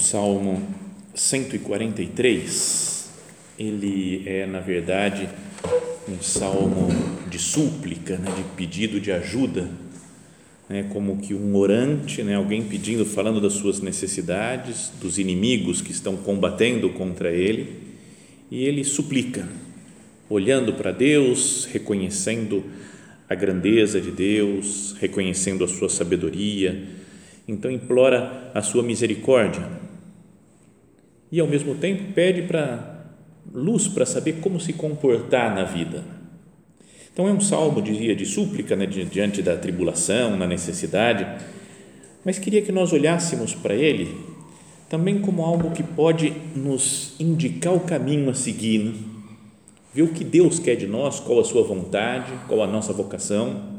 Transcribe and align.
Salmo 0.00 0.62
143, 1.14 3.10
ele 3.58 4.22
é, 4.24 4.46
na 4.46 4.60
verdade, 4.60 5.28
um 6.08 6.22
salmo 6.22 6.88
de 7.28 7.38
súplica, 7.38 8.16
né, 8.16 8.30
de 8.36 8.44
pedido 8.56 9.00
de 9.00 9.10
ajuda, 9.10 9.68
né, 10.68 10.88
como 10.92 11.18
que 11.18 11.34
um 11.34 11.56
orante, 11.56 12.22
né, 12.22 12.36
alguém 12.36 12.62
pedindo, 12.62 13.04
falando 13.04 13.40
das 13.40 13.54
suas 13.54 13.80
necessidades, 13.80 14.92
dos 15.00 15.18
inimigos 15.18 15.82
que 15.82 15.90
estão 15.90 16.16
combatendo 16.16 16.90
contra 16.90 17.32
ele, 17.32 17.88
e 18.50 18.64
ele 18.64 18.84
suplica, 18.84 19.48
olhando 20.30 20.74
para 20.74 20.92
Deus, 20.92 21.64
reconhecendo 21.72 22.64
a 23.28 23.34
grandeza 23.34 24.00
de 24.00 24.10
Deus, 24.10 24.94
reconhecendo 25.00 25.64
a 25.64 25.68
sua 25.68 25.88
sabedoria, 25.88 26.86
então 27.46 27.70
implora 27.70 28.50
a 28.54 28.62
sua 28.62 28.82
misericórdia 28.82 29.87
e 31.30 31.40
ao 31.40 31.46
mesmo 31.46 31.74
tempo 31.74 32.12
pede 32.12 32.42
para 32.42 33.06
luz 33.52 33.88
para 33.88 34.06
saber 34.06 34.34
como 34.40 34.60
se 34.60 34.72
comportar 34.72 35.54
na 35.54 35.64
vida. 35.64 36.04
Então 37.12 37.26
é 37.26 37.32
um 37.32 37.40
salmo 37.40 37.82
de 37.82 38.14
de 38.14 38.26
súplica 38.26 38.76
né, 38.76 38.86
diante 38.86 39.42
da 39.42 39.56
tribulação, 39.56 40.36
na 40.36 40.46
necessidade, 40.46 41.26
mas 42.24 42.38
queria 42.38 42.62
que 42.62 42.72
nós 42.72 42.92
olhássemos 42.92 43.54
para 43.54 43.74
ele 43.74 44.14
também 44.88 45.20
como 45.20 45.42
algo 45.42 45.70
que 45.70 45.82
pode 45.82 46.30
nos 46.56 47.14
indicar 47.20 47.74
o 47.74 47.80
caminho 47.80 48.30
a 48.30 48.34
seguir, 48.34 48.78
né? 48.78 48.94
ver 49.92 50.02
o 50.02 50.08
que 50.08 50.24
Deus 50.24 50.58
quer 50.58 50.76
de 50.76 50.86
nós, 50.86 51.20
qual 51.20 51.40
a 51.40 51.44
sua 51.44 51.62
vontade, 51.62 52.32
qual 52.46 52.62
a 52.62 52.66
nossa 52.66 52.92
vocação. 52.92 53.78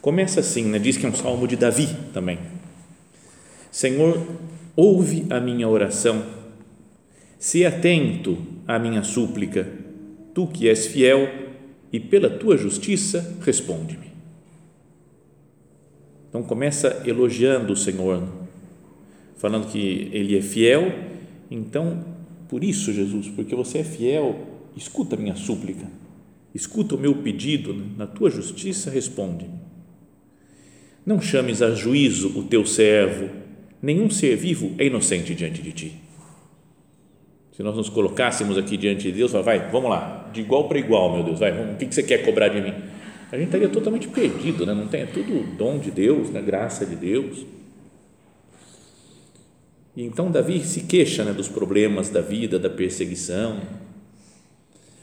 Começa 0.00 0.40
assim, 0.40 0.64
né? 0.64 0.78
diz 0.78 0.96
que 0.96 1.04
é 1.04 1.08
um 1.08 1.14
salmo 1.14 1.46
de 1.46 1.56
Davi 1.56 1.88
também. 2.14 2.38
Senhor, 3.70 4.26
ouve 4.80 5.26
a 5.28 5.40
minha 5.40 5.68
oração, 5.68 6.24
se 7.36 7.64
atento 7.64 8.38
à 8.64 8.78
minha 8.78 9.02
súplica, 9.02 9.68
tu 10.32 10.46
que 10.46 10.68
és 10.68 10.86
fiel 10.86 11.28
e 11.92 11.98
pela 11.98 12.30
tua 12.30 12.56
justiça 12.56 13.36
responde-me. 13.40 14.06
Então 16.28 16.44
começa 16.44 17.02
elogiando 17.04 17.72
o 17.72 17.76
Senhor, 17.76 18.22
falando 19.36 19.66
que 19.66 20.08
ele 20.12 20.38
é 20.38 20.40
fiel, 20.40 20.92
então 21.50 22.04
por 22.48 22.62
isso, 22.62 22.92
Jesus, 22.92 23.26
porque 23.26 23.56
você 23.56 23.78
é 23.78 23.84
fiel, 23.84 24.46
escuta 24.76 25.16
a 25.16 25.18
minha 25.18 25.34
súplica, 25.34 25.86
escuta 26.54 26.94
o 26.94 26.98
meu 26.98 27.16
pedido, 27.16 27.74
na 27.96 28.06
tua 28.06 28.30
justiça 28.30 28.90
responde-me. 28.90 29.58
Não 31.04 31.20
chames 31.20 31.62
a 31.62 31.72
juízo 31.72 32.38
o 32.38 32.44
teu 32.44 32.64
servo, 32.64 33.47
nenhum 33.82 34.10
ser 34.10 34.36
vivo 34.36 34.74
é 34.78 34.86
inocente 34.86 35.34
diante 35.34 35.62
de 35.62 35.72
ti. 35.72 35.92
Se 37.52 37.62
nós 37.62 37.76
nos 37.76 37.88
colocássemos 37.88 38.56
aqui 38.56 38.76
diante 38.76 39.02
de 39.02 39.12
Deus, 39.12 39.32
vai, 39.32 39.68
vamos 39.70 39.90
lá, 39.90 40.30
de 40.32 40.40
igual 40.40 40.68
para 40.68 40.78
igual, 40.78 41.12
meu 41.12 41.24
Deus, 41.24 41.40
vai, 41.40 41.50
vamos, 41.50 41.74
o 41.74 41.76
que 41.76 41.92
você 41.92 42.02
quer 42.02 42.18
cobrar 42.18 42.48
de 42.48 42.60
mim? 42.60 42.72
A 43.30 43.36
gente 43.36 43.46
estaria 43.46 43.68
totalmente 43.68 44.08
perdido, 44.08 44.64
né? 44.64 44.72
não 44.72 44.86
tem, 44.86 45.02
é 45.02 45.06
tudo 45.06 45.56
dom 45.56 45.78
de 45.78 45.90
Deus, 45.90 46.30
né? 46.30 46.40
graça 46.40 46.86
de 46.86 46.94
Deus. 46.94 47.44
E 49.96 50.04
então 50.04 50.30
Davi 50.30 50.60
se 50.60 50.82
queixa 50.82 51.24
né, 51.24 51.32
dos 51.32 51.48
problemas 51.48 52.08
da 52.08 52.20
vida, 52.20 52.58
da 52.58 52.70
perseguição. 52.70 53.60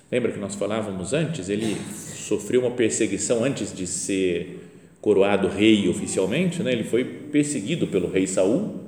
Lembra 0.10 0.32
que 0.32 0.40
nós 0.40 0.56
falávamos 0.56 1.12
antes? 1.12 1.50
Ele 1.50 1.76
sofreu 1.94 2.62
uma 2.62 2.72
perseguição 2.72 3.44
antes 3.44 3.76
de 3.76 3.86
ser 3.86 4.62
coroado 5.06 5.48
rei 5.48 5.88
oficialmente, 5.88 6.64
né? 6.64 6.72
ele 6.72 6.84
foi 6.84 7.04
perseguido 7.04 7.86
pelo 7.86 8.10
rei 8.10 8.26
Saul, 8.26 8.86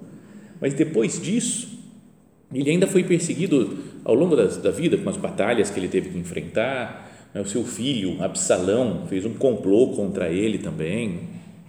mas 0.60 0.74
depois 0.74 1.22
disso, 1.22 1.78
ele 2.52 2.72
ainda 2.72 2.88
foi 2.88 3.04
perseguido 3.04 3.78
ao 4.04 4.16
longo 4.16 4.36
da, 4.36 4.46
da 4.46 4.72
vida 4.72 4.98
com 4.98 5.08
as 5.12 5.16
batalhas 5.16 5.70
que 5.70 5.80
ele 5.80 5.88
teve 5.88 6.10
que 6.10 6.18
enfrentar. 6.18 7.30
Né? 7.36 7.40
O 7.40 7.46
seu 7.46 7.64
filho, 7.64 8.20
Absalão, 8.20 9.06
fez 9.08 9.28
um 9.28 9.34
complô 9.36 9.90
contra 9.90 10.28
ele 10.28 10.58
também 10.58 11.20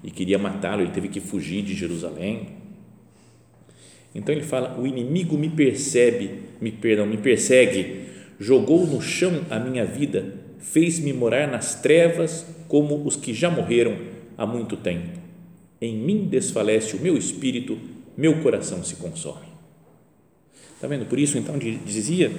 e 0.03 0.11
queria 0.11 0.39
matá-lo, 0.39 0.81
ele 0.81 0.93
teve 0.93 1.09
que 1.09 1.21
fugir 1.21 1.61
de 1.61 1.75
Jerusalém. 1.75 2.47
Então 4.15 4.35
ele 4.35 4.45
fala: 4.45 4.81
o 4.81 4.87
inimigo 4.87 5.37
me 5.37 5.51
percebe, 5.51 6.41
me 6.59 6.73
perdão, 6.73 7.05
me 7.05 7.19
persegue, 7.19 8.07
jogou 8.41 8.87
no 8.87 9.03
chão 9.03 9.43
a 9.51 9.59
minha 9.59 9.85
vida, 9.85 10.33
fez-me 10.59 11.13
morar 11.13 11.47
nas 11.47 11.75
trevas 11.83 12.47
como 12.67 13.07
os 13.07 13.15
que 13.15 13.35
já 13.35 13.51
morreram 13.51 14.17
há 14.39 14.47
muito 14.47 14.77
tempo. 14.77 15.19
Em 15.81 15.97
mim 15.97 16.29
desfalece 16.29 16.97
o 16.97 17.01
meu 17.01 17.17
espírito, 17.17 17.77
meu 18.17 18.41
coração 18.41 18.85
se 18.85 18.95
consome. 18.97 19.49
Está 20.75 20.87
vendo? 20.87 21.07
Por 21.07 21.19
isso, 21.19 21.37
então, 21.37 21.59
dizia 21.59 22.31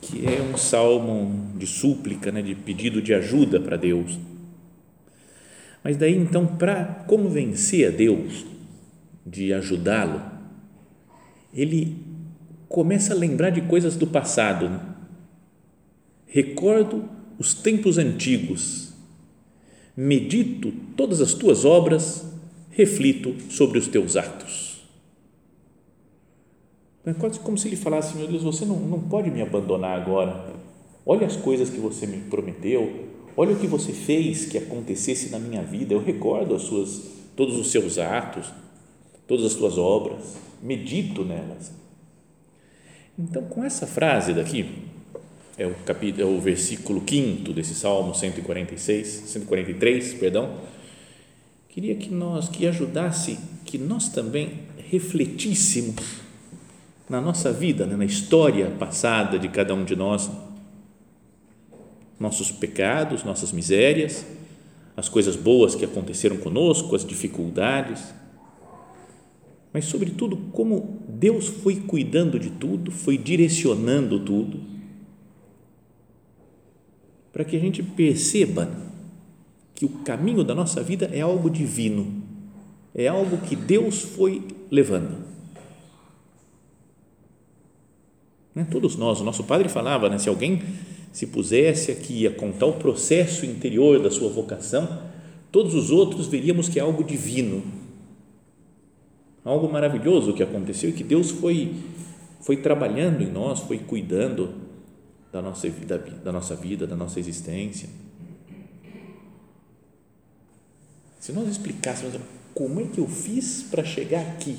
que 0.00 0.24
é 0.24 0.40
um 0.40 0.56
salmo 0.56 1.52
de 1.58 1.66
súplica, 1.66 2.30
né, 2.30 2.40
de 2.40 2.54
pedido 2.54 3.02
de 3.02 3.12
ajuda 3.12 3.60
para 3.60 3.76
Deus. 3.76 4.18
Mas 5.82 5.96
daí, 5.96 6.16
então, 6.16 6.46
para 6.46 6.84
convencer 7.08 7.88
a 7.88 7.90
Deus 7.90 8.46
de 9.26 9.52
ajudá-lo, 9.52 10.22
ele 11.52 11.96
começa 12.68 13.12
a 13.12 13.16
lembrar 13.16 13.50
de 13.50 13.62
coisas 13.62 13.96
do 13.96 14.06
passado. 14.06 14.68
Né? 14.68 14.80
Recordo 16.26 17.08
os 17.38 17.52
tempos 17.52 17.98
antigos 17.98 18.91
medito 19.96 20.72
todas 20.96 21.20
as 21.20 21.34
tuas 21.34 21.64
obras, 21.64 22.24
reflito 22.70 23.34
sobre 23.50 23.78
os 23.78 23.88
teus 23.88 24.16
atos. 24.16 24.82
É 27.04 27.12
quase 27.12 27.40
como 27.40 27.58
se 27.58 27.68
ele 27.68 27.76
falasse: 27.76 28.16
Meu 28.16 28.26
Deus, 28.26 28.42
você 28.42 28.64
não, 28.64 28.76
não 28.76 29.00
pode 29.00 29.30
me 29.30 29.42
abandonar 29.42 30.00
agora. 30.00 30.52
Olha 31.04 31.26
as 31.26 31.36
coisas 31.36 31.68
que 31.68 31.78
você 31.78 32.06
me 32.06 32.18
prometeu, 32.30 33.08
olha 33.36 33.54
o 33.54 33.58
que 33.58 33.66
você 33.66 33.92
fez 33.92 34.44
que 34.46 34.56
acontecesse 34.56 35.30
na 35.30 35.38
minha 35.38 35.62
vida. 35.62 35.92
Eu 35.92 36.02
recordo 36.02 36.54
as 36.54 36.62
suas, 36.62 37.02
todos 37.34 37.58
os 37.58 37.70
seus 37.72 37.98
atos, 37.98 38.52
todas 39.26 39.44
as 39.44 39.54
tuas 39.54 39.76
obras, 39.78 40.36
medito 40.62 41.24
nelas. 41.24 41.72
Então, 43.18 43.42
com 43.42 43.64
essa 43.64 43.86
frase 43.86 44.32
daqui, 44.32 44.91
é 45.56 45.66
o 45.66 45.74
capítulo, 45.84 46.22
é 46.22 46.24
o 46.24 46.40
versículo 46.40 47.02
5 47.06 47.52
desse 47.52 47.74
Salmo 47.74 48.14
146, 48.14 49.06
143, 49.06 50.14
perdão. 50.14 50.54
Queria 51.68 51.94
que 51.94 52.10
nós 52.10 52.48
que 52.48 52.66
ajudasse 52.66 53.38
que 53.64 53.78
nós 53.78 54.08
também 54.08 54.60
refletíssemos 54.90 56.22
na 57.08 57.20
nossa 57.20 57.52
vida, 57.52 57.86
né, 57.86 57.96
na 57.96 58.04
história 58.04 58.70
passada 58.70 59.38
de 59.38 59.48
cada 59.48 59.74
um 59.74 59.84
de 59.84 59.94
nós, 59.94 60.30
nossos 62.18 62.50
pecados, 62.50 63.24
nossas 63.24 63.52
misérias, 63.52 64.24
as 64.96 65.08
coisas 65.08 65.36
boas 65.36 65.74
que 65.74 65.84
aconteceram 65.84 66.36
conosco, 66.36 66.94
as 66.94 67.04
dificuldades, 67.04 68.02
mas 69.72 69.86
sobretudo 69.86 70.36
como 70.52 71.02
Deus 71.08 71.48
foi 71.48 71.76
cuidando 71.76 72.38
de 72.38 72.50
tudo, 72.50 72.90
foi 72.90 73.16
direcionando 73.16 74.20
tudo 74.20 74.71
para 77.32 77.44
que 77.44 77.56
a 77.56 77.60
gente 77.60 77.82
perceba 77.82 78.70
que 79.74 79.84
o 79.84 79.88
caminho 79.88 80.44
da 80.44 80.54
nossa 80.54 80.82
vida 80.82 81.10
é 81.12 81.22
algo 81.22 81.48
divino, 81.48 82.22
é 82.94 83.08
algo 83.08 83.38
que 83.38 83.56
Deus 83.56 84.02
foi 84.02 84.46
levando. 84.70 85.16
Né? 88.54 88.66
Todos 88.70 88.96
nós, 88.96 89.20
o 89.20 89.24
nosso 89.24 89.44
padre 89.44 89.68
falava, 89.68 90.08
né? 90.08 90.18
se 90.18 90.28
alguém 90.28 90.62
se 91.10 91.26
pusesse 91.26 91.90
aqui 91.90 92.26
a 92.26 92.30
contar 92.30 92.66
o 92.66 92.74
processo 92.74 93.46
interior 93.46 94.00
da 94.00 94.10
sua 94.10 94.28
vocação, 94.28 95.02
todos 95.50 95.74
os 95.74 95.90
outros 95.90 96.26
veríamos 96.26 96.68
que 96.68 96.78
é 96.78 96.82
algo 96.82 97.02
divino, 97.02 97.62
algo 99.44 99.70
maravilhoso 99.70 100.32
que 100.34 100.42
aconteceu 100.42 100.90
e 100.90 100.92
que 100.92 101.02
Deus 101.02 101.30
foi, 101.30 101.72
foi 102.40 102.58
trabalhando 102.58 103.22
em 103.22 103.30
nós, 103.30 103.60
foi 103.60 103.78
cuidando 103.78 104.61
da 105.32 105.40
nossa 105.40 105.68
vida, 105.68 105.98
da 105.98 106.30
nossa 106.30 106.54
vida, 106.54 106.86
da 106.86 106.94
nossa 106.94 107.18
existência. 107.18 107.88
Se 111.18 111.32
nós 111.32 111.48
explicássemos 111.48 112.14
como 112.54 112.80
é 112.80 112.84
que 112.84 112.98
eu 112.98 113.08
fiz 113.08 113.62
para 113.70 113.82
chegar 113.82 114.20
aqui, 114.20 114.58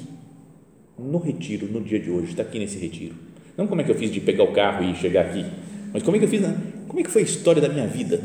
no 0.97 1.19
retiro, 1.19 1.67
no 1.71 1.81
dia 1.81 1.99
de 1.99 2.09
hoje, 2.09 2.31
está 2.31 2.41
aqui 2.41 2.57
nesse 2.57 2.77
retiro. 2.77 3.15
Não 3.55 3.67
como 3.67 3.81
é 3.81 3.83
que 3.83 3.91
eu 3.91 3.95
fiz 3.95 4.11
de 4.11 4.19
pegar 4.19 4.43
o 4.43 4.53
carro 4.53 4.83
e 4.83 4.95
chegar 4.95 5.27
aqui, 5.27 5.45
mas 5.91 6.01
como 6.01 6.17
é 6.17 6.19
que 6.19 6.25
eu 6.25 6.29
fiz, 6.29 6.41
como 6.87 6.99
é 6.99 7.03
que 7.03 7.11
foi 7.11 7.21
a 7.21 7.25
história 7.25 7.61
da 7.61 7.69
minha 7.69 7.87
vida? 7.87 8.21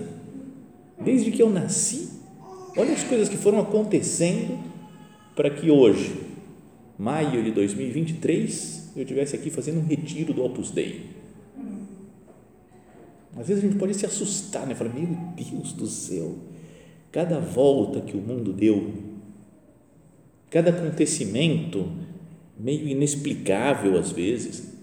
Desde 0.98 1.30
que 1.30 1.42
eu 1.42 1.50
nasci, 1.50 2.08
olha 2.76 2.92
as 2.92 3.04
coisas 3.04 3.28
que 3.28 3.36
foram 3.36 3.60
acontecendo 3.60 4.58
para 5.36 5.50
que 5.50 5.70
hoje, 5.70 6.14
maio 6.98 7.42
de 7.42 7.50
2023, 7.50 8.92
eu 8.96 9.02
estivesse 9.02 9.36
aqui 9.36 9.50
fazendo 9.50 9.80
um 9.80 9.84
retiro 9.84 10.32
do 10.32 10.42
Opus 10.42 10.70
Dei. 10.70 11.17
Às 13.38 13.46
vezes 13.46 13.62
a 13.62 13.66
gente 13.68 13.78
pode 13.78 13.94
se 13.94 14.04
assustar, 14.04 14.66
né? 14.66 14.74
Falar, 14.74 14.92
meu 14.92 15.06
Deus 15.36 15.72
do 15.72 15.86
céu, 15.86 16.36
cada 17.12 17.38
volta 17.38 18.00
que 18.00 18.16
o 18.16 18.20
mundo 18.20 18.52
deu, 18.52 18.92
cada 20.50 20.70
acontecimento 20.70 21.90
meio 22.58 22.88
inexplicável 22.88 23.96
às 23.96 24.10
vezes. 24.10 24.76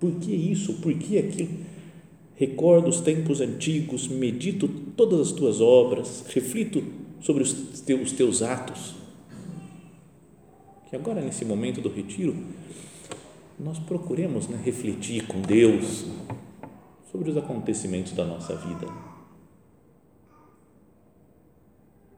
Por 0.00 0.16
que 0.16 0.32
isso? 0.32 0.74
Por 0.80 0.92
que 0.94 1.16
aquilo? 1.16 1.50
Recordo 2.34 2.88
os 2.88 3.00
tempos 3.00 3.40
antigos, 3.40 4.08
medito 4.08 4.66
todas 4.96 5.20
as 5.20 5.32
tuas 5.32 5.60
obras, 5.60 6.24
reflito 6.28 6.82
sobre 7.20 7.44
os 7.44 7.52
teus, 7.82 8.10
os 8.10 8.12
teus 8.12 8.42
atos. 8.42 8.96
Que 10.90 10.96
agora, 10.96 11.20
nesse 11.20 11.44
momento 11.44 11.80
do 11.80 11.88
retiro, 11.88 12.34
nós 13.62 13.78
procuremos 13.78 14.48
né, 14.48 14.60
refletir 14.62 15.26
com 15.26 15.40
Deus 15.40 16.04
sobre 17.10 17.30
os 17.30 17.36
acontecimentos 17.36 18.12
da 18.12 18.24
nossa 18.24 18.56
vida. 18.56 18.86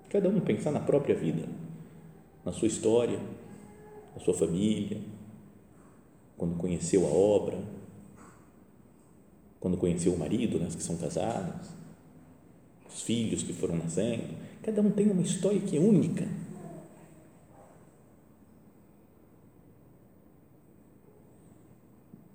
Cada 0.09 0.29
um 0.29 0.41
pensar 0.41 0.71
na 0.71 0.81
própria 0.81 1.15
vida, 1.15 1.47
na 2.45 2.53
sua 2.53 2.69
história, 2.69 3.21
na 4.15 4.23
sua 4.23 4.33
família, 4.33 4.99
quando 6.39 6.57
conheceu 6.57 7.07
a 7.07 7.11
obra, 7.11 7.59
quando 9.61 9.77
conheceu 9.77 10.15
o 10.15 10.19
marido, 10.19 10.59
né, 10.59 10.69
que 10.69 10.83
são 10.83 10.97
casados, 10.97 11.69
os 12.89 13.03
filhos 13.03 13.43
que 13.43 13.53
foram 13.53 13.77
nascendo. 13.77 14.35
Cada 14.63 14.81
um 14.81 14.91
tem 14.91 15.11
uma 15.11 15.23
história 15.23 15.61
que 15.61 15.77
é 15.77 15.81
única 15.81 16.27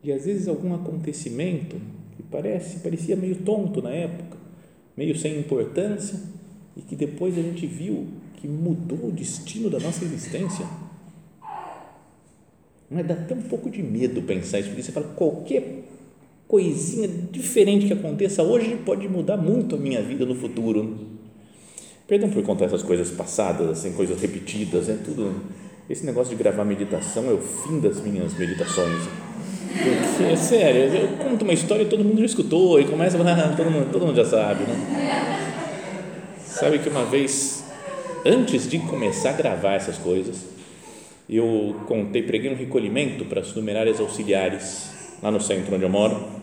E 0.03 0.11
às 0.11 0.25
vezes 0.25 0.47
algum 0.47 0.73
acontecimento 0.73 1.75
que 2.15 2.23
parece, 2.23 2.79
parecia 2.79 3.15
meio 3.15 3.35
tonto 3.35 3.81
na 3.81 3.91
época, 3.91 4.37
meio 4.95 5.17
sem 5.17 5.39
importância, 5.39 6.19
e 6.75 6.81
que 6.81 6.95
depois 6.95 7.37
a 7.37 7.41
gente 7.41 7.65
viu 7.67 8.07
que 8.35 8.47
mudou 8.47 9.09
o 9.09 9.11
destino 9.11 9.69
da 9.69 9.79
nossa 9.79 10.03
existência. 10.05 10.65
É? 12.91 13.03
Dá 13.03 13.13
até 13.13 13.35
um 13.35 13.41
pouco 13.41 13.69
de 13.69 13.83
medo 13.83 14.21
pensar 14.21 14.59
isso, 14.59 14.69
porque 14.69 14.83
você 14.83 14.91
fala, 14.91 15.07
qualquer 15.07 15.83
coisinha 16.47 17.07
diferente 17.07 17.85
que 17.85 17.93
aconteça 17.93 18.41
hoje 18.41 18.77
pode 18.77 19.07
mudar 19.07 19.37
muito 19.37 19.75
a 19.75 19.77
minha 19.77 20.01
vida 20.01 20.25
no 20.25 20.33
futuro. 20.33 21.07
Perdão 22.07 22.29
por 22.29 22.41
contar 22.43 22.65
essas 22.65 22.81
coisas 22.81 23.11
passadas, 23.11 23.69
assim, 23.69 23.91
coisas 23.91 24.19
repetidas, 24.19 24.89
é 24.89 24.95
tudo. 24.95 25.43
Esse 25.87 26.05
negócio 26.05 26.35
de 26.35 26.41
gravar 26.41 26.65
meditação 26.65 27.29
é 27.29 27.33
o 27.33 27.39
fim 27.39 27.79
das 27.79 28.01
minhas 28.01 28.35
meditações 28.37 29.28
é 30.23 30.35
sério, 30.35 30.81
eu 30.95 31.07
conto 31.17 31.43
uma 31.43 31.53
história 31.53 31.83
e 31.83 31.85
todo 31.85 32.03
mundo 32.03 32.19
já 32.19 32.25
escutou 32.25 32.79
e 32.79 32.85
começa 32.85 33.17
a 33.17 33.19
falar, 33.19 33.39
ah, 33.39 33.53
todo 33.55 33.69
mundo, 33.69 33.91
todo 33.91 34.05
mundo 34.05 34.15
já 34.15 34.25
sabe, 34.25 34.63
né? 34.63 35.49
Sabe 36.43 36.79
que 36.79 36.89
uma 36.89 37.05
vez, 37.05 37.63
antes 38.25 38.69
de 38.69 38.79
começar 38.79 39.29
a 39.29 39.33
gravar 39.33 39.75
essas 39.75 39.97
coisas, 39.97 40.45
eu 41.29 41.75
contei, 41.87 42.23
preguei 42.23 42.51
um 42.51 42.55
recolhimento 42.55 43.23
para 43.25 43.41
as 43.41 43.53
numerárias 43.53 43.99
auxiliares 43.99 44.89
lá 45.21 45.29
no 45.29 45.39
centro 45.39 45.75
onde 45.75 45.83
eu 45.83 45.89
moro. 45.89 46.39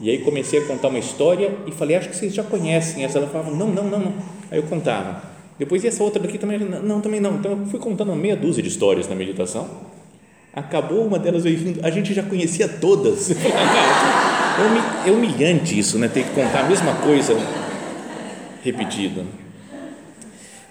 E 0.00 0.10
aí 0.10 0.18
comecei 0.18 0.60
a 0.60 0.66
contar 0.66 0.88
uma 0.88 0.98
história 0.98 1.54
e 1.66 1.70
falei, 1.70 1.96
acho 1.96 2.08
que 2.08 2.16
vocês 2.16 2.34
já 2.34 2.42
conhecem 2.42 3.04
essa. 3.04 3.18
Ela 3.18 3.28
falava, 3.28 3.50
não, 3.54 3.68
não, 3.68 3.84
não, 3.84 4.00
não. 4.00 4.14
Aí 4.50 4.58
eu 4.58 4.64
contava. 4.64 5.22
Depois, 5.58 5.84
e 5.84 5.86
essa 5.86 6.02
outra 6.02 6.20
daqui 6.20 6.38
também? 6.38 6.58
Não, 6.58 7.00
também 7.00 7.20
não. 7.20 7.36
Então, 7.36 7.52
eu 7.52 7.66
fui 7.66 7.78
contando 7.78 8.12
meia 8.16 8.34
dúzia 8.34 8.62
de 8.62 8.68
histórias 8.68 9.06
na 9.08 9.14
meditação 9.14 9.68
Acabou 10.54 11.06
uma 11.06 11.18
delas 11.18 11.44
vindo, 11.44 11.84
a 11.84 11.90
gente 11.90 12.12
já 12.12 12.22
conhecia 12.22 12.68
todas. 12.68 13.30
É, 14.52 15.08
é 15.08 15.10
humilhante 15.10 15.78
isso, 15.78 15.98
né? 15.98 16.08
Ter 16.08 16.24
que 16.24 16.30
contar 16.32 16.66
a 16.66 16.68
mesma 16.68 16.94
coisa 16.96 17.34
repetida. 18.62 19.24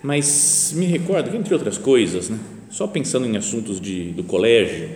Mas 0.04 0.72
me 0.76 0.86
recordo 0.86 1.32
que, 1.32 1.36
entre 1.38 1.52
outras 1.52 1.80
coisas, 1.80 2.30
né? 2.30 2.38
só 2.70 2.88
pensando 2.88 3.28
em 3.28 3.36
assuntos 3.36 3.82
de, 3.82 4.12
do 4.12 4.24
colégio, 4.24 4.90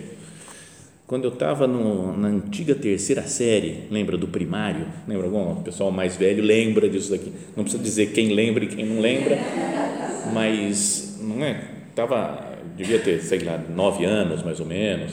quando 1.06 1.24
eu 1.24 1.32
estava 1.32 1.66
na 1.66 2.28
antiga 2.28 2.74
terceira 2.74 3.22
série, 3.22 3.84
lembra 3.90 4.16
do 4.16 4.26
primário? 4.26 4.86
Lembra 5.06 5.26
algum? 5.26 5.52
O 5.52 5.62
pessoal 5.62 5.92
mais 5.92 6.16
velho 6.16 6.42
lembra 6.42 6.88
disso 6.88 7.10
daqui. 7.10 7.32
Não 7.56 7.62
precisa 7.62 7.82
dizer 7.82 8.06
quem 8.12 8.32
lembra 8.32 8.64
e 8.64 8.66
quem 8.66 8.84
não 8.84 9.00
lembra, 9.00 9.38
mas 10.32 11.18
não 11.20 11.44
é? 11.44 11.62
Estava 11.90 12.55
devia 12.76 12.98
ter, 12.98 13.20
sei 13.20 13.40
lá, 13.40 13.58
nove 13.58 14.04
anos 14.04 14.42
mais 14.42 14.60
ou 14.60 14.66
menos, 14.66 15.12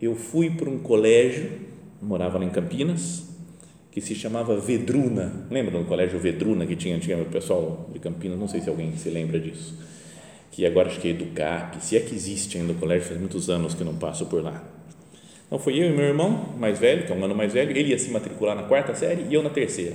eu 0.00 0.14
fui 0.14 0.50
para 0.50 0.68
um 0.68 0.78
colégio, 0.78 1.50
morava 2.02 2.38
lá 2.38 2.44
em 2.44 2.50
Campinas, 2.50 3.28
que 3.90 4.00
se 4.00 4.14
chamava 4.14 4.58
Vedruna. 4.58 5.46
Lembra 5.50 5.78
do 5.78 5.84
colégio 5.84 6.18
Vedruna 6.18 6.66
que 6.66 6.74
tinha 6.74 6.96
antigamente 6.96 7.28
o 7.28 7.32
pessoal 7.32 7.88
de 7.92 8.00
Campinas? 8.00 8.38
Não 8.38 8.48
sei 8.48 8.60
se 8.60 8.68
alguém 8.68 8.94
se 8.96 9.08
lembra 9.08 9.38
disso. 9.38 9.78
Que 10.50 10.66
agora 10.66 10.88
acho 10.88 11.00
que 11.00 11.08
é 11.08 11.10
Educap, 11.12 11.82
se 11.82 11.96
é 11.96 12.00
que 12.00 12.14
existe 12.14 12.58
ainda 12.58 12.72
o 12.72 12.76
colégio, 12.76 13.08
faz 13.08 13.20
muitos 13.20 13.48
anos 13.48 13.74
que 13.74 13.84
não 13.84 13.94
passo 13.94 14.26
por 14.26 14.42
lá. 14.42 14.62
Então 15.46 15.58
foi 15.58 15.78
eu 15.78 15.88
e 15.88 15.92
meu 15.92 16.04
irmão 16.04 16.54
mais 16.58 16.78
velho, 16.78 17.06
que 17.06 17.12
é 17.12 17.14
um 17.14 17.24
ano 17.24 17.34
mais 17.34 17.52
velho, 17.52 17.70
ele 17.70 17.90
ia 17.90 17.98
se 17.98 18.10
matricular 18.10 18.56
na 18.56 18.64
quarta 18.64 18.94
série 18.94 19.26
e 19.30 19.34
eu 19.34 19.42
na 19.42 19.50
terceira. 19.50 19.94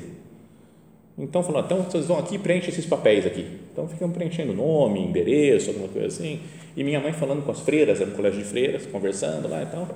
Então 1.20 1.44
falou, 1.44 1.62
então 1.62 1.84
vocês 1.84 2.06
vão 2.06 2.18
aqui 2.18 2.38
preenche 2.38 2.70
esses 2.70 2.86
papéis 2.86 3.26
aqui. 3.26 3.46
Então 3.72 3.86
ficam 3.90 4.10
preenchendo 4.10 4.54
nome, 4.54 5.02
endereço, 5.02 5.70
alguma 5.70 5.90
coisa 5.90 6.08
assim. 6.08 6.40
E 6.78 6.84
minha 6.84 7.00
mãe 7.02 7.12
falando 7.12 7.44
com 7.44 7.52
as 7.52 7.60
freiras, 7.60 8.00
era 8.00 8.10
um 8.10 8.14
colégio 8.14 8.42
de 8.42 8.46
freiras, 8.46 8.86
conversando 8.86 9.50
lá 9.50 9.62
e 9.62 9.66
tal. 9.66 9.88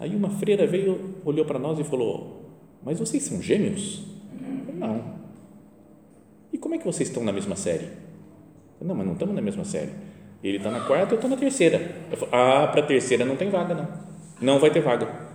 Aí 0.00 0.16
uma 0.16 0.30
freira 0.30 0.66
veio, 0.66 1.16
olhou 1.26 1.44
para 1.44 1.58
nós 1.58 1.78
e 1.78 1.84
falou: 1.84 2.42
Mas 2.82 2.98
vocês 2.98 3.22
são 3.22 3.42
gêmeos? 3.42 4.04
Não. 4.74 5.16
E 6.52 6.56
como 6.56 6.74
é 6.74 6.78
que 6.78 6.86
vocês 6.86 7.08
estão 7.08 7.22
na 7.22 7.32
mesma 7.32 7.54
série? 7.54 7.88
Não, 8.80 8.94
mas 8.94 9.06
não 9.06 9.12
estamos 9.12 9.34
na 9.34 9.42
mesma 9.42 9.64
série. 9.64 9.90
Ele 10.42 10.58
está 10.58 10.70
na 10.70 10.80
quarta, 10.80 11.12
eu 11.12 11.16
estou 11.16 11.28
na 11.28 11.36
terceira. 11.36 11.78
Falei, 12.10 12.28
ah, 12.32 12.68
para 12.68 12.80
a 12.80 12.86
terceira 12.86 13.24
não 13.24 13.36
tem 13.36 13.50
vaga, 13.50 13.74
não. 13.74 13.88
Não 14.40 14.58
vai 14.58 14.70
ter 14.70 14.80
vaga. 14.80 15.25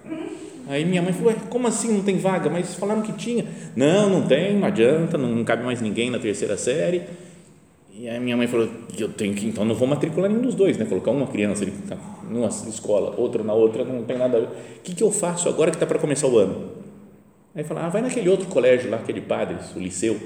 Aí 0.72 0.86
minha 0.86 1.02
mãe 1.02 1.12
falou, 1.12 1.34
como 1.50 1.68
assim 1.68 1.92
não 1.92 2.02
tem 2.02 2.18
vaga? 2.18 2.50
Mas 2.50 2.76
falaram 2.76 3.02
que 3.02 3.12
tinha. 3.12 3.46
Não, 3.76 4.10
não 4.10 4.26
tem, 4.26 4.56
não 4.56 4.66
adianta, 4.66 5.18
não 5.18 5.44
cabe 5.44 5.66
mais 5.66 5.82
ninguém 5.82 6.10
na 6.10 6.18
terceira 6.18 6.56
série. 6.56 7.02
E 7.94 8.08
aí 8.08 8.18
minha 8.22 8.38
mãe 8.38 8.48
falou 8.48 8.70
eu 8.98 9.10
tenho 9.10 9.36
que, 9.36 9.46
então 9.46 9.66
não 9.66 9.76
vou 9.76 9.86
matricular 9.86 10.30
nenhum 10.30 10.44
dos 10.44 10.56
dois, 10.56 10.78
né? 10.78 10.86
Colocar 10.86 11.12
uma 11.12 11.28
criança 11.28 11.66
ali 11.66 11.74
numa 12.30 12.48
escola, 12.48 13.14
outra 13.20 13.44
na 13.44 13.52
outra, 13.52 13.84
não 13.84 14.06
tem 14.06 14.18
nada 14.18 14.38
a 14.38 14.40
ver. 14.40 14.48
O 14.48 14.82
que, 14.82 14.96
que 14.96 15.04
eu 15.04 15.12
faço 15.12 15.50
agora 15.50 15.72
que 15.72 15.76
está 15.76 15.86
para 15.86 16.00
começar 16.00 16.28
o 16.28 16.38
ano? 16.38 16.72
Aí 17.54 17.66
fala, 17.66 17.88
ah, 17.88 17.90
vai 17.90 18.02
naquele 18.02 18.30
outro 18.30 18.48
colégio 18.48 18.90
lá, 18.90 18.96
aquele 18.96 19.20
padre, 19.20 19.58
o 19.76 19.80
liceu, 19.80 20.18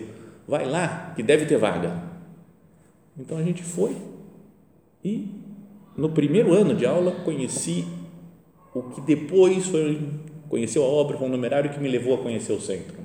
vai 0.48 0.64
lá, 0.64 1.12
que 1.16 1.24
deve 1.24 1.48
ter 1.48 1.58
vaga. 1.58 2.04
Então 3.18 3.36
a 3.36 3.42
gente 3.42 3.64
foi 3.64 3.98
e 5.04 5.28
no 5.98 6.10
primeiro 6.10 6.54
ano 6.54 6.76
de 6.76 6.86
aula 6.86 7.12
conheci 7.24 7.84
o 8.76 8.84
que 8.84 9.02
depois 9.02 9.66
foi, 9.66 10.00
conheceu 10.50 10.84
a 10.84 10.88
obra, 10.88 11.18
foi 11.18 11.28
um 11.28 11.32
numerário 11.32 11.70
que 11.70 11.80
me 11.80 11.90
levou 11.90 12.16
a 12.16 12.18
conhecer 12.18 12.54
o 12.54 12.62
centro. 12.62 12.96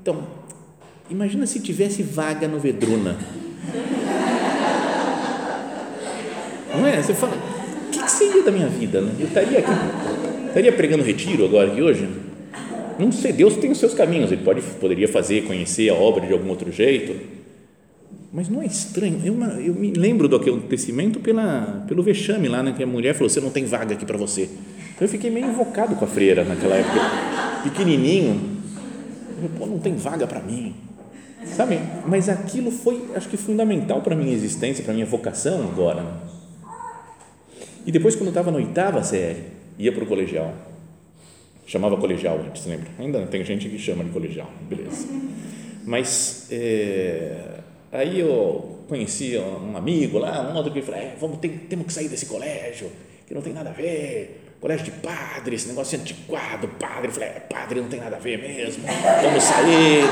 Então, 0.00 0.24
Imagina 1.10 1.46
se 1.46 1.60
tivesse 1.60 2.02
vaga 2.02 2.48
no 2.48 2.58
Vedruna. 2.58 3.16
Não 6.74 6.86
é? 6.86 7.02
Você 7.02 7.12
fala, 7.12 7.36
o 7.36 7.90
que, 7.90 8.10
seria 8.10 8.42
da 8.42 8.50
minha 8.50 8.68
vida? 8.68 9.00
Né? 9.00 9.12
Eu 9.20 9.26
estaria 9.26 9.58
aqui, 9.58 9.70
estaria 10.48 10.72
pregando 10.72 11.02
retiro 11.02 11.44
agora 11.44 11.70
aqui 11.70 11.82
hoje? 11.82 12.08
Não 12.98 13.12
sei, 13.12 13.32
Deus 13.32 13.56
tem 13.56 13.70
os 13.70 13.78
seus 13.78 13.92
caminhos, 13.92 14.32
Ele 14.32 14.42
pode, 14.42 14.62
poderia 14.80 15.06
fazer, 15.06 15.44
conhecer 15.44 15.90
a 15.90 15.94
obra 15.94 16.26
de 16.26 16.32
algum 16.32 16.48
outro 16.48 16.72
jeito, 16.72 17.14
mas 18.34 18.48
não 18.48 18.60
é 18.60 18.66
estranho. 18.66 19.20
Eu, 19.24 19.40
eu 19.60 19.72
me 19.72 19.92
lembro 19.92 20.28
do 20.28 20.34
acontecimento 20.34 21.20
pela, 21.20 21.84
pelo 21.86 22.02
vexame 22.02 22.48
lá, 22.48 22.64
né, 22.64 22.74
que 22.76 22.82
a 22.82 22.86
mulher 22.86 23.14
falou: 23.14 23.30
você 23.30 23.40
não 23.40 23.50
tem 23.50 23.64
vaga 23.64 23.94
aqui 23.94 24.04
para 24.04 24.18
você. 24.18 24.50
Então 24.92 25.02
eu 25.02 25.08
fiquei 25.08 25.30
meio 25.30 25.46
invocado 25.46 25.94
com 25.94 26.04
a 26.04 26.08
freira 26.08 26.44
naquela 26.44 26.74
época, 26.74 27.00
pequenininho. 27.62 28.58
Eu, 29.40 29.48
Pô, 29.56 29.66
não 29.66 29.78
tem 29.78 29.94
vaga 29.94 30.26
para 30.26 30.40
mim. 30.40 30.74
Sabe? 31.44 31.78
Mas 32.08 32.28
aquilo 32.28 32.72
foi, 32.72 33.04
acho 33.14 33.28
que 33.28 33.36
fundamental 33.36 34.00
para 34.00 34.14
a 34.14 34.18
minha 34.18 34.32
existência, 34.32 34.82
para 34.82 34.92
a 34.92 34.94
minha 34.94 35.06
vocação 35.06 35.62
agora. 35.62 36.02
Né? 36.02 36.12
E 37.86 37.92
depois, 37.92 38.16
quando 38.16 38.26
eu 38.26 38.30
estava 38.30 38.50
na 38.50 38.56
oitava 38.56 39.04
série, 39.04 39.44
ia 39.78 39.92
para 39.92 40.02
o 40.02 40.06
colegial. 40.08 40.52
Chamava 41.66 41.96
colegial 41.96 42.40
antes, 42.44 42.66
lembra? 42.66 42.88
Ainda 42.98 43.20
tem 43.26 43.44
gente 43.44 43.68
que 43.68 43.78
chama 43.78 44.02
de 44.02 44.10
colegial, 44.10 44.50
beleza. 44.68 45.06
Mas 45.84 46.48
é, 46.50 47.53
aí 47.96 48.20
eu 48.20 48.84
conheci 48.88 49.38
um 49.38 49.76
amigo 49.76 50.18
lá, 50.18 50.50
um 50.50 50.56
outro 50.56 50.72
que 50.72 50.82
falou: 50.82 51.00
é, 51.00 51.14
vamos, 51.18 51.38
tem, 51.38 51.50
temos 51.50 51.86
que 51.86 51.92
sair 51.92 52.08
desse 52.08 52.26
colégio, 52.26 52.90
que 53.26 53.34
não 53.34 53.42
tem 53.42 53.52
nada 53.52 53.70
a 53.70 53.72
ver. 53.72 54.40
Colégio 54.60 54.86
de 54.86 54.92
padre, 54.92 55.56
esse 55.56 55.68
negócio 55.68 55.98
antiquado, 55.98 56.68
padre. 56.68 57.08
Eu 57.08 57.12
falei: 57.12 57.28
é, 57.28 57.40
padre 57.40 57.80
não 57.80 57.88
tem 57.88 58.00
nada 58.00 58.16
a 58.16 58.18
ver 58.18 58.38
mesmo, 58.38 58.84
vamos 59.22 59.42
sair. 59.42 60.04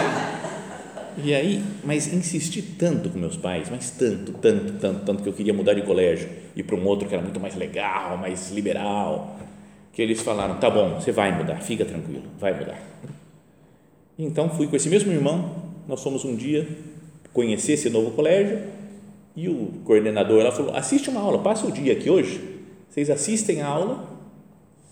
E 1.24 1.34
aí, 1.34 1.62
mas 1.84 2.12
insisti 2.12 2.62
tanto 2.62 3.10
com 3.10 3.18
meus 3.18 3.36
pais, 3.36 3.68
mas 3.70 3.90
tanto, 3.90 4.32
tanto, 4.32 4.72
tanto, 4.74 5.04
tanto 5.04 5.22
que 5.22 5.28
eu 5.28 5.32
queria 5.34 5.52
mudar 5.52 5.74
de 5.74 5.82
colégio, 5.82 6.28
ir 6.56 6.62
para 6.62 6.74
um 6.74 6.86
outro 6.86 7.06
que 7.06 7.14
era 7.14 7.22
muito 7.22 7.38
mais 7.38 7.54
legal, 7.54 8.16
mais 8.16 8.50
liberal, 8.50 9.38
que 9.92 10.00
eles 10.00 10.22
falaram: 10.22 10.58
tá 10.58 10.70
bom, 10.70 11.00
você 11.00 11.12
vai 11.12 11.36
mudar, 11.36 11.56
fica 11.56 11.84
tranquilo, 11.84 12.24
vai 12.38 12.58
mudar. 12.58 12.80
Então 14.18 14.48
fui 14.50 14.66
com 14.66 14.76
esse 14.76 14.88
mesmo 14.88 15.12
irmão, 15.12 15.72
nós 15.86 16.02
fomos 16.02 16.24
um 16.24 16.36
dia 16.36 16.66
conhecer 17.32 17.72
esse 17.72 17.88
novo 17.90 18.12
colégio 18.12 18.60
e 19.34 19.48
o 19.48 19.72
coordenador 19.84 20.42
lá 20.42 20.52
falou: 20.52 20.74
assiste 20.74 21.08
uma 21.08 21.20
aula, 21.20 21.38
passa 21.38 21.66
o 21.66 21.72
dia 21.72 21.92
aqui 21.92 22.10
hoje, 22.10 22.40
vocês 22.88 23.08
assistem 23.10 23.62
a 23.62 23.66
aula 23.66 24.08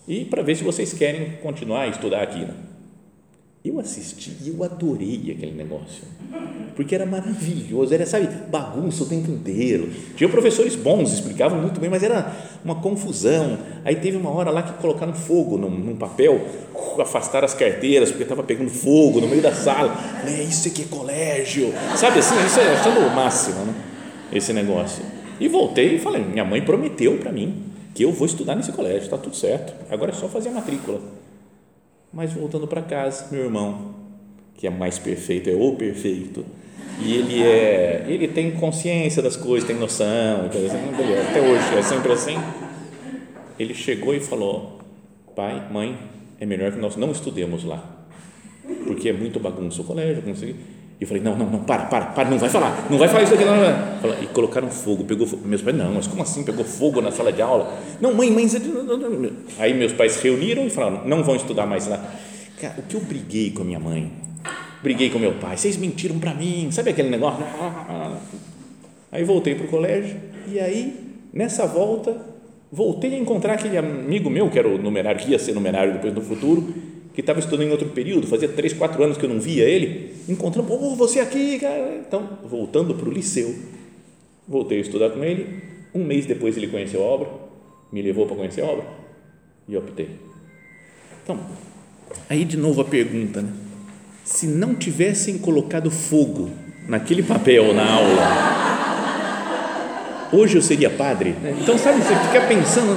e 0.07 0.25
para 0.25 0.41
ver 0.41 0.55
se 0.55 0.63
vocês 0.63 0.93
querem 0.93 1.37
continuar 1.43 1.81
a 1.81 1.87
estudar 1.87 2.21
aqui. 2.21 2.39
Né? 2.39 2.53
Eu 3.63 3.79
assisti 3.79 4.35
e 4.41 4.49
eu 4.49 4.63
adorei 4.63 5.31
aquele 5.37 5.51
negócio, 5.51 6.03
porque 6.75 6.95
era 6.95 7.05
maravilhoso, 7.05 7.93
era, 7.93 8.07
sabe, 8.07 8.27
bagunça 8.49 9.03
o 9.03 9.05
tempo 9.05 9.29
inteiro. 9.29 9.87
Tinha 10.15 10.27
professores 10.27 10.75
bons, 10.75 11.13
explicavam 11.13 11.61
muito 11.61 11.79
bem, 11.79 11.87
mas 11.87 12.01
era 12.01 12.35
uma 12.63 12.75
confusão. 12.75 13.57
Aí 13.83 13.95
teve 13.95 14.17
uma 14.17 14.29
hora 14.29 14.51
lá 14.51 14.63
que 14.63 14.73
colocaram 14.73 15.13
fogo 15.13 15.57
num, 15.57 15.69
num 15.69 15.95
papel, 15.95 16.41
afastaram 16.99 17.45
as 17.45 17.53
carteiras, 17.53 18.09
porque 18.09 18.23
estava 18.23 18.43
pegando 18.43 18.69
fogo 18.69 19.19
no 19.21 19.27
meio 19.27 19.41
da 19.41 19.53
sala. 19.53 19.95
É 20.25 20.43
isso 20.43 20.67
aqui 20.67 20.83
é 20.83 20.85
colégio, 20.85 21.73
sabe 21.95 22.19
assim, 22.19 22.35
isso 22.45 22.59
é 22.59 22.73
achando 22.73 22.99
o 22.99 23.15
máximo, 23.15 23.65
né? 23.65 23.73
esse 24.31 24.53
negócio. 24.53 25.03
E 25.39 25.47
voltei 25.47 25.95
e 25.95 25.99
falei: 25.99 26.23
minha 26.23 26.45
mãe 26.45 26.61
prometeu 26.61 27.17
para 27.17 27.31
mim 27.31 27.63
que 27.93 28.03
eu 28.03 28.11
vou 28.11 28.25
estudar 28.25 28.55
nesse 28.55 28.71
colégio, 28.71 29.01
está 29.01 29.17
tudo 29.17 29.35
certo, 29.35 29.73
agora 29.89 30.11
é 30.11 30.13
só 30.13 30.27
fazer 30.27 30.49
a 30.49 30.53
matrícula. 30.53 31.01
Mas 32.13 32.33
voltando 32.33 32.67
para 32.67 32.81
casa, 32.81 33.27
meu 33.31 33.43
irmão, 33.43 33.95
que 34.55 34.67
é 34.67 34.69
mais 34.69 34.97
perfeito, 34.97 35.49
é 35.49 35.53
o 35.53 35.75
perfeito, 35.75 36.45
e 36.99 37.15
ele 37.15 37.41
é, 37.41 38.05
ele 38.07 38.27
tem 38.27 38.51
consciência 38.51 39.21
das 39.21 39.35
coisas, 39.35 39.67
tem 39.67 39.77
noção, 39.77 40.45
até 40.45 41.41
hoje 41.41 41.77
é 41.77 41.81
sempre 41.81 42.11
assim. 42.11 42.37
Ele 43.57 43.73
chegou 43.73 44.13
e 44.13 44.19
falou: 44.19 44.79
pai, 45.35 45.67
mãe, 45.71 45.97
é 46.39 46.45
melhor 46.45 46.71
que 46.71 46.79
nós 46.79 46.95
não 46.95 47.11
estudemos 47.11 47.63
lá, 47.63 47.83
porque 48.85 49.09
é 49.09 49.13
muito 49.13 49.39
bagunça 49.39 49.81
o 49.81 49.85
colégio. 49.85 50.23
E 51.01 51.03
eu 51.03 51.07
falei, 51.07 51.23
não, 51.23 51.35
não, 51.35 51.49
não, 51.49 51.63
para, 51.63 51.85
para, 51.85 52.05
para, 52.05 52.29
não 52.29 52.37
vai 52.37 52.47
falar, 52.47 52.85
não 52.87 52.95
vai 52.99 53.07
falar 53.07 53.23
isso 53.23 53.33
aqui, 53.33 53.43
não, 53.43 53.57
não. 53.57 54.23
E 54.23 54.27
colocaram 54.27 54.69
fogo, 54.69 55.03
pegou 55.03 55.25
fogo. 55.25 55.47
Meus 55.47 55.63
pais, 55.63 55.75
não, 55.75 55.93
mas 55.95 56.05
como 56.05 56.21
assim 56.21 56.43
pegou 56.43 56.63
fogo 56.63 57.01
na 57.01 57.11
sala 57.11 57.33
de 57.33 57.41
aula? 57.41 57.75
Não, 57.99 58.13
mãe, 58.13 58.29
mãe, 58.29 58.45
aí 59.57 59.73
meus 59.73 59.93
pais 59.93 60.21
reuniram 60.21 60.63
e 60.67 60.69
falaram, 60.69 61.01
não 61.07 61.23
vão 61.23 61.35
estudar 61.35 61.65
mais 61.65 61.87
lá. 61.87 62.05
Cara, 62.59 62.75
o 62.77 62.83
que 62.83 62.95
eu 62.95 63.01
briguei 63.01 63.49
com 63.49 63.63
a 63.63 63.65
minha 63.65 63.79
mãe, 63.79 64.11
briguei 64.81 65.09
com 65.09 65.19
meu 65.19 65.33
pai, 65.33 65.57
vocês 65.57 65.77
mentiram 65.77 66.19
para 66.19 66.33
mim, 66.33 66.69
sabe 66.71 66.89
aquele 66.89 67.09
negócio? 67.09 67.45
Aí 69.11 69.23
voltei 69.23 69.55
para 69.55 69.65
o 69.65 69.69
colégio 69.69 70.17
e 70.47 70.59
aí, 70.59 70.95
nessa 71.33 71.65
volta, 71.67 72.15
voltei 72.71 73.13
a 73.13 73.17
encontrar 73.17 73.53
aquele 73.53 73.77
amigo 73.77 74.29
meu, 74.29 74.49
que 74.49 74.57
era 74.57 74.67
o 74.67 74.77
numerário, 74.77 75.19
que 75.19 75.31
ia 75.31 75.39
ser 75.39 75.53
numerário 75.53 75.93
depois 75.93 76.13
no 76.13 76.21
futuro, 76.21 76.73
que 77.13 77.19
estava 77.19 77.39
estudando 77.39 77.67
em 77.67 77.71
outro 77.71 77.89
período, 77.89 78.25
fazia 78.25 78.47
três, 78.47 78.73
quatro 78.73 79.03
anos 79.03 79.17
que 79.17 79.25
eu 79.25 79.29
não 79.29 79.39
via 79.39 79.65
ele, 79.65 80.15
encontramos, 80.29 80.71
oh, 80.71 80.95
você 80.95 81.19
aqui, 81.19 81.59
cara. 81.59 82.01
Então, 82.07 82.39
voltando 82.45 82.95
para 82.95 83.07
o 83.07 83.11
liceu, 83.11 83.53
voltei 84.47 84.77
a 84.77 84.81
estudar 84.81 85.09
com 85.09 85.23
ele, 85.23 85.61
um 85.93 86.03
mês 86.03 86.25
depois 86.25 86.55
ele 86.55 86.67
conheceu 86.67 87.03
a 87.03 87.05
obra, 87.05 87.29
me 87.91 88.01
levou 88.01 88.25
para 88.25 88.37
conhecer 88.37 88.61
a 88.61 88.65
obra, 88.65 88.85
e 89.67 89.75
optei. 89.75 90.09
Então, 91.23 91.37
aí 92.29 92.45
de 92.45 92.55
novo 92.55 92.81
a 92.81 92.85
pergunta, 92.85 93.41
né? 93.41 93.51
Se 94.23 94.47
não 94.47 94.75
tivessem 94.75 95.37
colocado 95.37 95.89
fogo 95.91 96.49
naquele 96.87 97.23
papel 97.23 97.73
na 97.73 97.89
aula, 97.89 98.21
hoje 100.31 100.57
eu 100.57 100.61
seria 100.61 100.89
padre? 100.89 101.35
Então, 101.61 101.77
sabe, 101.77 102.01
você 102.01 102.15
fica 102.15 102.47
pensando 102.47 102.95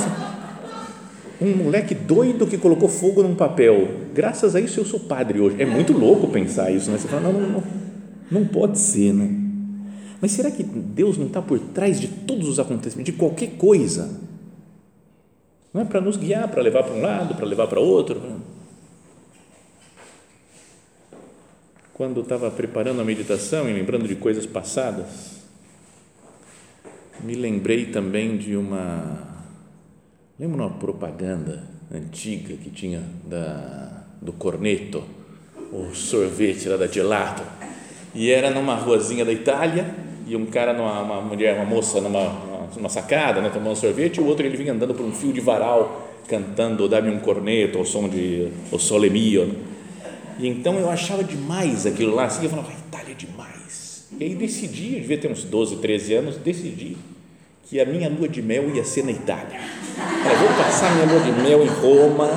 um 1.40 1.56
moleque 1.64 1.94
doido 1.94 2.46
que 2.46 2.56
colocou 2.56 2.88
fogo 2.88 3.22
num 3.22 3.34
papel. 3.34 3.88
Graças 4.14 4.54
a 4.54 4.60
isso 4.60 4.80
eu 4.80 4.84
sou 4.84 5.00
padre 5.00 5.40
hoje. 5.40 5.56
É 5.60 5.66
muito 5.66 5.92
louco 5.92 6.28
pensar 6.28 6.70
isso, 6.70 6.90
né? 6.90 6.98
Você 6.98 7.08
fala, 7.08 7.22
não, 7.22 7.32
não, 7.32 7.48
não, 7.48 7.62
não 8.30 8.44
pode 8.46 8.78
ser, 8.78 9.12
né? 9.12 9.28
Mas 10.20 10.32
será 10.32 10.50
que 10.50 10.62
Deus 10.62 11.18
não 11.18 11.26
está 11.26 11.42
por 11.42 11.58
trás 11.58 12.00
de 12.00 12.08
todos 12.08 12.48
os 12.48 12.58
acontecimentos, 12.58 13.12
de 13.12 13.18
qualquer 13.18 13.58
coisa? 13.58 14.20
Não 15.72 15.82
é 15.82 15.84
para 15.84 16.00
nos 16.00 16.16
guiar, 16.16 16.48
para 16.48 16.62
levar 16.62 16.84
para 16.84 16.94
um 16.94 17.02
lado, 17.02 17.34
para 17.34 17.44
levar 17.44 17.66
para 17.66 17.80
outro? 17.80 18.22
Quando 21.94 22.22
estava 22.22 22.50
preparando 22.50 23.00
a 23.00 23.04
meditação 23.04 23.68
e 23.70 23.72
lembrando 23.72 24.08
de 24.08 24.16
coisas 24.16 24.44
passadas, 24.44 25.40
me 27.22 27.34
lembrei 27.34 27.86
também 27.86 28.36
de 28.36 28.56
uma 28.56 29.32
Lembra 30.36 30.62
uma 30.62 30.70
propaganda 30.70 31.62
antiga 31.94 32.56
que 32.56 32.68
tinha 32.68 33.00
da, 33.24 34.04
do 34.20 34.32
Corneto, 34.32 35.04
o 35.70 35.94
sorvete 35.94 36.68
lá 36.68 36.76
da 36.76 36.88
Gelato? 36.88 37.44
E 38.12 38.32
era 38.32 38.50
numa 38.50 38.74
ruazinha 38.74 39.24
da 39.24 39.32
Itália 39.32 39.94
e 40.26 40.34
um 40.34 40.46
cara, 40.46 40.72
numa, 40.72 41.00
uma 41.02 41.20
mulher, 41.20 41.54
uma 41.54 41.64
moça 41.64 42.00
numa, 42.00 42.68
numa 42.74 42.88
sacada, 42.88 43.40
né, 43.40 43.48
tomando 43.50 43.76
sorvete, 43.76 44.16
e 44.16 44.20
o 44.20 44.26
outro 44.26 44.44
ele 44.44 44.56
vinha 44.56 44.72
andando 44.72 44.92
por 44.92 45.06
um 45.06 45.12
fio 45.12 45.32
de 45.32 45.40
varal 45.40 46.10
cantando 46.26 46.88
Dá-me 46.88 47.10
um 47.10 47.20
corneto 47.20 47.78
ao 47.78 47.84
som 47.84 48.08
de 48.08 48.48
O 48.72 48.78
Sole 48.80 49.10
Mio. 49.10 49.73
E 50.38 50.48
então 50.48 50.78
eu 50.78 50.90
achava 50.90 51.22
demais 51.22 51.86
aquilo 51.86 52.14
lá, 52.14 52.26
assim, 52.26 52.44
eu 52.44 52.50
falava, 52.50 52.72
Itália 52.72 53.12
é 53.12 53.14
demais. 53.14 54.04
E 54.18 54.24
aí 54.24 54.34
decidi, 54.34 54.94
eu 54.94 55.00
devia 55.00 55.18
ter 55.18 55.30
uns 55.30 55.44
12, 55.44 55.76
13 55.76 56.14
anos, 56.14 56.36
decidi 56.36 56.96
que 57.68 57.80
a 57.80 57.86
minha 57.86 58.08
lua 58.08 58.28
de 58.28 58.42
mel 58.42 58.74
ia 58.74 58.84
ser 58.84 59.04
na 59.04 59.10
Itália. 59.10 59.58
Eu 60.30 60.38
vou 60.38 60.48
passar 60.56 60.94
minha 60.94 61.06
lua 61.06 61.20
de 61.20 61.32
mel 61.32 61.64
em 61.64 61.68
Roma, 61.68 62.28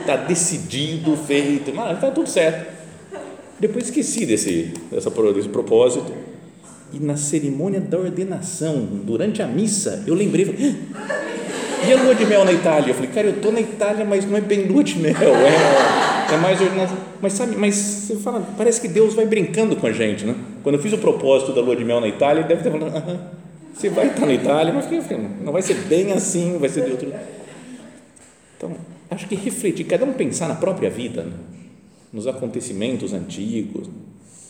está 0.00 0.16
decidido, 0.16 1.16
feito, 1.16 1.70
está 1.70 2.10
tudo 2.10 2.28
certo. 2.28 2.74
Depois 3.58 3.86
esqueci 3.86 4.26
desse, 4.26 4.74
dessa, 4.90 5.10
desse 5.10 5.48
propósito. 5.48 6.12
E 6.92 7.00
na 7.00 7.16
cerimônia 7.16 7.80
da 7.80 7.98
ordenação, 7.98 8.86
durante 8.86 9.42
a 9.42 9.46
missa, 9.46 10.04
eu 10.06 10.14
lembrei, 10.14 10.76
e 11.86 11.92
a 11.92 12.02
lua 12.02 12.14
de 12.14 12.24
mel 12.24 12.44
na 12.44 12.52
Itália? 12.52 12.90
Eu 12.90 12.94
falei, 12.94 13.10
cara, 13.10 13.26
eu 13.26 13.34
estou 13.34 13.50
na 13.50 13.60
Itália, 13.60 14.04
mas 14.04 14.24
não 14.24 14.36
é 14.36 14.40
bem 14.40 14.66
lua 14.66 14.84
de 14.84 14.98
mel, 14.98 15.14
é, 15.14 16.05
é 16.34 16.36
mais 16.38 16.60
ordenação. 16.60 16.96
Mas 17.20 17.32
sabe, 17.32 17.56
mas 17.56 17.74
você 17.74 18.16
fala, 18.16 18.46
parece 18.56 18.80
que 18.80 18.88
Deus 18.88 19.14
vai 19.14 19.26
brincando 19.26 19.76
com 19.76 19.86
a 19.86 19.92
gente, 19.92 20.24
né? 20.24 20.34
Quando 20.62 20.76
eu 20.76 20.82
fiz 20.82 20.92
o 20.92 20.98
propósito 20.98 21.52
da 21.52 21.60
lua 21.60 21.76
de 21.76 21.84
mel 21.84 22.00
na 22.00 22.08
Itália, 22.08 22.40
ele 22.40 22.48
deve 22.48 22.62
ter 22.62 22.70
falado, 22.70 23.20
você 23.74 23.90
vai 23.90 24.06
estar 24.08 24.26
na 24.26 24.32
Itália, 24.32 24.72
mas 24.72 24.86
não 25.42 25.52
vai 25.52 25.62
ser 25.62 25.74
bem 25.86 26.12
assim, 26.12 26.58
vai 26.58 26.68
ser 26.68 26.84
de 26.84 26.92
outro. 26.92 27.12
Então, 28.56 28.72
acho 29.10 29.28
que 29.28 29.34
refletir, 29.34 29.84
cada 29.84 30.04
um 30.04 30.12
pensar 30.12 30.48
na 30.48 30.54
própria 30.54 30.88
vida, 30.88 31.22
né? 31.22 31.32
nos 32.12 32.26
acontecimentos 32.26 33.12
antigos. 33.12 33.88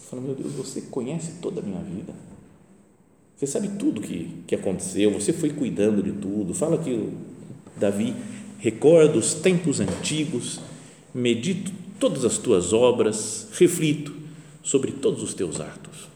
Fala, 0.09 0.23
meu 0.23 0.35
Deus, 0.35 0.53
você 0.53 0.83
conhece 0.83 1.33
toda 1.43 1.61
a 1.61 1.65
minha 1.65 1.81
vida. 1.81 2.13
Você 3.37 3.47
sabe 3.47 3.69
tudo 3.79 4.01
que, 4.01 4.31
que 4.47 4.55
aconteceu, 4.55 5.11
você 5.11 5.33
foi 5.33 5.51
cuidando 5.51 6.03
de 6.03 6.13
tudo. 6.13 6.55
Fala 6.55 6.79
que 6.79 7.11
Davi 7.77 8.15
recorda 8.59 9.19
os 9.19 9.35
tempos 9.35 9.81
antigos, 9.81 10.61
medito 11.17 11.73
todas 11.99 12.25
as 12.25 12.37
tuas 12.37 12.73
obras, 12.73 13.49
reflito 13.59 14.15
sobre 14.63 14.93
todos 14.93 15.23
os 15.23 15.33
teus 15.33 15.61
atos. 15.61 16.09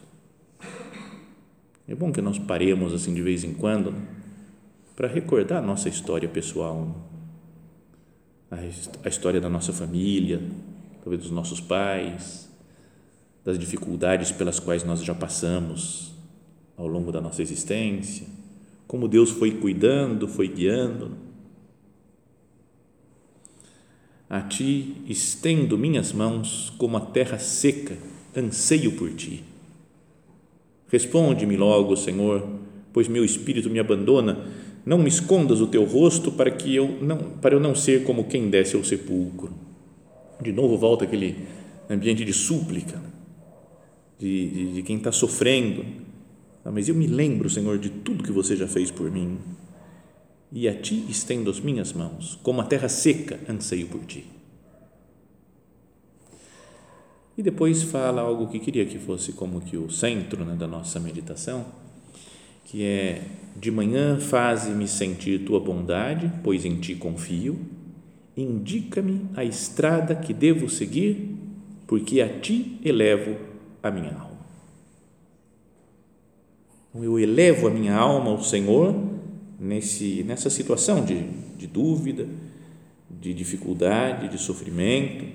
É 1.88 1.94
bom 1.94 2.12
que 2.12 2.20
nós 2.20 2.38
paremos 2.38 2.92
assim 2.92 3.14
de 3.14 3.22
vez 3.22 3.42
em 3.42 3.54
quando 3.54 3.94
para 4.94 5.08
recordar 5.08 5.62
a 5.62 5.66
nossa 5.66 5.88
história 5.88 6.28
pessoal, 6.28 7.08
a 8.50 9.08
história 9.08 9.40
da 9.40 9.48
nossa 9.48 9.72
família, 9.72 10.42
talvez 11.02 11.22
dos 11.22 11.30
nossos 11.30 11.60
pais, 11.60 12.50
das 13.44 13.58
dificuldades 13.58 14.30
pelas 14.30 14.60
quais 14.60 14.84
nós 14.84 15.02
já 15.02 15.14
passamos, 15.14 16.12
ao 16.76 16.86
longo 16.86 17.10
da 17.10 17.20
nossa 17.20 17.40
existência, 17.40 18.26
como 18.86 19.08
Deus 19.08 19.30
foi 19.30 19.52
cuidando, 19.52 20.28
foi 20.28 20.48
guiando. 20.48 21.29
A 24.30 24.42
ti 24.42 24.94
estendo 25.08 25.76
minhas 25.76 26.12
mãos 26.12 26.72
como 26.78 26.96
a 26.96 27.00
terra 27.00 27.36
seca, 27.36 27.98
anseio 28.36 28.92
por 28.92 29.12
ti. 29.12 29.42
Responde-me 30.86 31.56
logo, 31.56 31.96
Senhor, 31.96 32.48
pois 32.92 33.08
meu 33.08 33.24
espírito 33.24 33.68
me 33.68 33.80
abandona. 33.80 34.46
Não 34.86 34.98
me 34.98 35.08
escondas 35.08 35.60
o 35.60 35.66
teu 35.66 35.84
rosto 35.84 36.30
para 36.30 36.48
que 36.48 36.72
eu 36.72 36.96
não 37.02 37.18
para 37.40 37.56
eu 37.56 37.60
não 37.60 37.74
ser 37.74 38.04
como 38.04 38.28
quem 38.28 38.48
desce 38.48 38.76
ao 38.76 38.84
sepulcro. 38.84 39.52
De 40.40 40.52
novo 40.52 40.78
volta 40.78 41.04
aquele 41.04 41.36
ambiente 41.90 42.24
de 42.24 42.32
súplica, 42.32 43.02
de, 44.16 44.48
de, 44.48 44.72
de 44.74 44.82
quem 44.82 44.96
está 44.96 45.10
sofrendo. 45.10 45.84
Ah, 46.64 46.70
mas 46.70 46.88
eu 46.88 46.94
me 46.94 47.08
lembro, 47.08 47.50
Senhor, 47.50 47.78
de 47.78 47.90
tudo 47.90 48.22
que 48.22 48.30
você 48.30 48.54
já 48.54 48.68
fez 48.68 48.92
por 48.92 49.10
mim. 49.10 49.38
E 50.52 50.68
a 50.68 50.74
ti 50.74 51.06
estendo 51.08 51.50
as 51.50 51.60
minhas 51.60 51.92
mãos, 51.92 52.38
como 52.42 52.60
a 52.60 52.64
terra 52.64 52.88
seca 52.88 53.38
anseio 53.48 53.86
por 53.86 54.04
ti. 54.04 54.26
E 57.38 57.42
depois 57.42 57.82
fala 57.82 58.20
algo 58.20 58.48
que 58.48 58.58
queria 58.58 58.84
que 58.84 58.98
fosse 58.98 59.32
como 59.32 59.60
que 59.60 59.76
o 59.76 59.88
centro 59.88 60.44
né, 60.44 60.54
da 60.56 60.66
nossa 60.66 61.00
meditação, 61.00 61.64
que 62.66 62.84
é 62.84 63.22
de 63.56 63.70
manhã 63.70 64.18
faze-me 64.18 64.86
sentir 64.86 65.44
tua 65.44 65.58
bondade, 65.58 66.30
pois 66.42 66.64
em 66.64 66.78
ti 66.78 66.94
confio, 66.94 67.58
indica-me 68.36 69.26
a 69.34 69.44
estrada 69.44 70.14
que 70.14 70.34
devo 70.34 70.68
seguir, 70.68 71.36
porque 71.86 72.20
a 72.20 72.28
ti 72.40 72.78
elevo 72.84 73.36
a 73.82 73.90
minha 73.90 74.12
alma. 74.12 74.38
Então, 76.90 77.04
eu 77.04 77.18
elevo 77.18 77.68
a 77.68 77.70
minha 77.70 77.96
alma 77.96 78.30
ao 78.30 78.42
Senhor 78.42 78.94
nesse, 79.60 80.24
nessa 80.24 80.48
situação 80.48 81.04
de, 81.04 81.28
de 81.58 81.66
dúvida, 81.66 82.26
de 83.10 83.34
dificuldade, 83.34 84.28
de 84.28 84.38
sofrimento, 84.38 85.26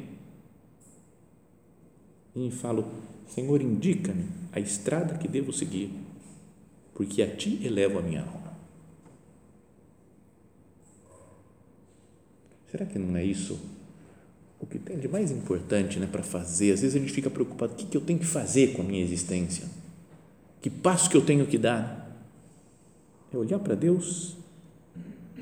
e 2.35 2.49
falo: 2.49 2.85
Senhor, 3.27 3.61
indica-me 3.61 4.25
a 4.51 4.59
estrada 4.59 5.17
que 5.17 5.27
devo 5.27 5.53
seguir, 5.53 5.91
porque 6.95 7.21
a 7.21 7.35
ti 7.35 7.61
elevo 7.63 7.99
a 7.99 8.01
minha 8.01 8.21
alma. 8.21 8.55
Será 12.71 12.85
que 12.85 12.97
não 12.97 13.15
é 13.15 13.23
isso 13.23 13.57
o 14.59 14.65
que 14.65 14.79
tem 14.79 14.97
de 14.97 15.07
mais 15.07 15.31
importante 15.31 15.99
né, 15.99 16.07
para 16.11 16.23
fazer? 16.23 16.73
Às 16.73 16.81
vezes 16.81 16.95
a 16.95 16.99
gente 16.99 17.13
fica 17.13 17.29
preocupado: 17.29 17.73
o 17.73 17.75
que, 17.75 17.85
que 17.85 17.95
eu 17.95 18.01
tenho 18.01 18.19
que 18.19 18.25
fazer 18.25 18.73
com 18.73 18.81
a 18.81 18.85
minha 18.85 19.03
existência? 19.03 19.65
Que 20.61 20.69
passo 20.69 21.09
que 21.09 21.15
eu 21.15 21.21
tenho 21.21 21.45
que 21.45 21.57
dar? 21.57 22.04
É 23.35 23.37
olhar 23.37 23.59
para 23.59 23.75
Deus 23.75 24.37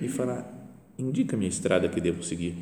e 0.01 0.07
falar: 0.07 0.51
indica-me 0.97 1.45
a 1.45 1.49
estrada 1.49 1.87
que 1.87 2.01
devo 2.01 2.23
seguir. 2.23 2.57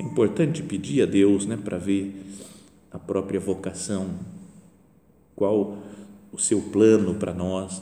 É 0.00 0.02
importante 0.02 0.60
pedir 0.60 1.02
a 1.02 1.06
Deus 1.06 1.46
né, 1.46 1.56
para 1.56 1.78
ver 1.78 2.12
a 2.90 2.98
própria 2.98 3.38
vocação, 3.38 4.10
qual 5.36 5.78
o 6.32 6.38
seu 6.38 6.60
plano 6.60 7.14
para 7.14 7.32
nós. 7.32 7.80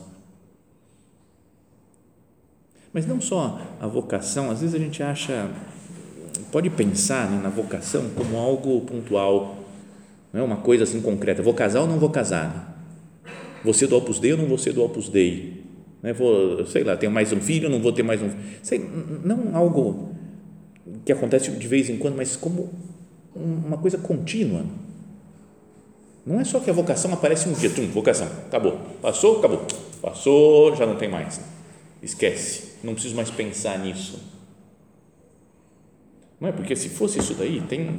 Mas 2.93 3.07
não 3.07 3.23
só 3.23 3.59
a 3.81 3.87
vocação, 3.87 4.51
às 4.51 4.61
vezes 4.61 4.75
a 4.75 4.79
gente 4.79 5.03
acha, 5.03 5.51
pode 6.53 6.69
pensar 6.69 7.31
né, 7.31 7.41
na 7.43 7.49
vocação 7.49 8.11
como 8.11 8.37
algo 8.37 8.83
pontual, 8.83 9.65
não 10.31 10.43
é 10.43 10.45
uma 10.45 10.59
coisa 10.59 10.85
assim 10.85 11.01
concreta. 11.01 11.43
Vou 11.43 11.55
casar 11.55 11.81
ou 11.81 11.87
não 11.87 11.99
vou 11.99 12.11
casar? 12.11 12.72
Ser 13.73 13.87
do 13.87 13.97
Opus 13.97 14.19
Dei 14.19 14.33
ou 14.33 14.39
não 14.39 14.59
ser 14.59 14.73
do 14.73 14.83
Opus 14.83 15.09
Dei? 15.09 15.63
Né, 16.03 16.13
vou, 16.13 16.67
sei 16.67 16.83
lá, 16.83 16.97
tenho 16.97 17.13
mais 17.13 17.33
um 17.33 17.41
filho 17.41 17.69
não 17.69 17.81
vou 17.81 17.93
ter 17.93 18.03
mais 18.03 18.21
um 18.21 18.29
sei, 18.61 18.85
Não 19.25 19.55
algo 19.55 20.13
que 21.05 21.13
acontece 21.13 21.51
de 21.51 21.69
vez 21.69 21.89
em 21.89 21.97
quando, 21.97 22.17
mas 22.17 22.37
como 22.37 22.71
uma 23.35 23.79
coisa 23.79 23.99
contínua. 23.99 24.65
Não 26.25 26.41
é 26.41 26.45
só 26.45 26.61
que 26.61 26.71
a 26.71 26.73
vocação 26.73 27.13
aparece 27.13 27.49
um 27.49 27.53
dia, 27.53 27.71
tum, 27.71 27.87
vocação, 27.89 28.29
acabou, 28.47 28.79
passou, 29.01 29.39
acabou, 29.39 29.67
passou, 30.01 30.75
já 30.77 30.87
não 30.87 30.97
tem 30.97 31.09
mais, 31.09 31.41
esquece, 32.01 32.75
não 32.83 32.95
preciso 32.95 33.17
mais 33.17 33.31
pensar 33.31 33.79
nisso. 33.79 34.21
Não 36.41 36.49
é 36.49 36.53
porque 36.53 36.77
se 36.77 36.89
fosse 36.89 37.19
isso 37.19 37.35
daí, 37.35 37.61
tem 37.63 37.89
um 37.89 37.99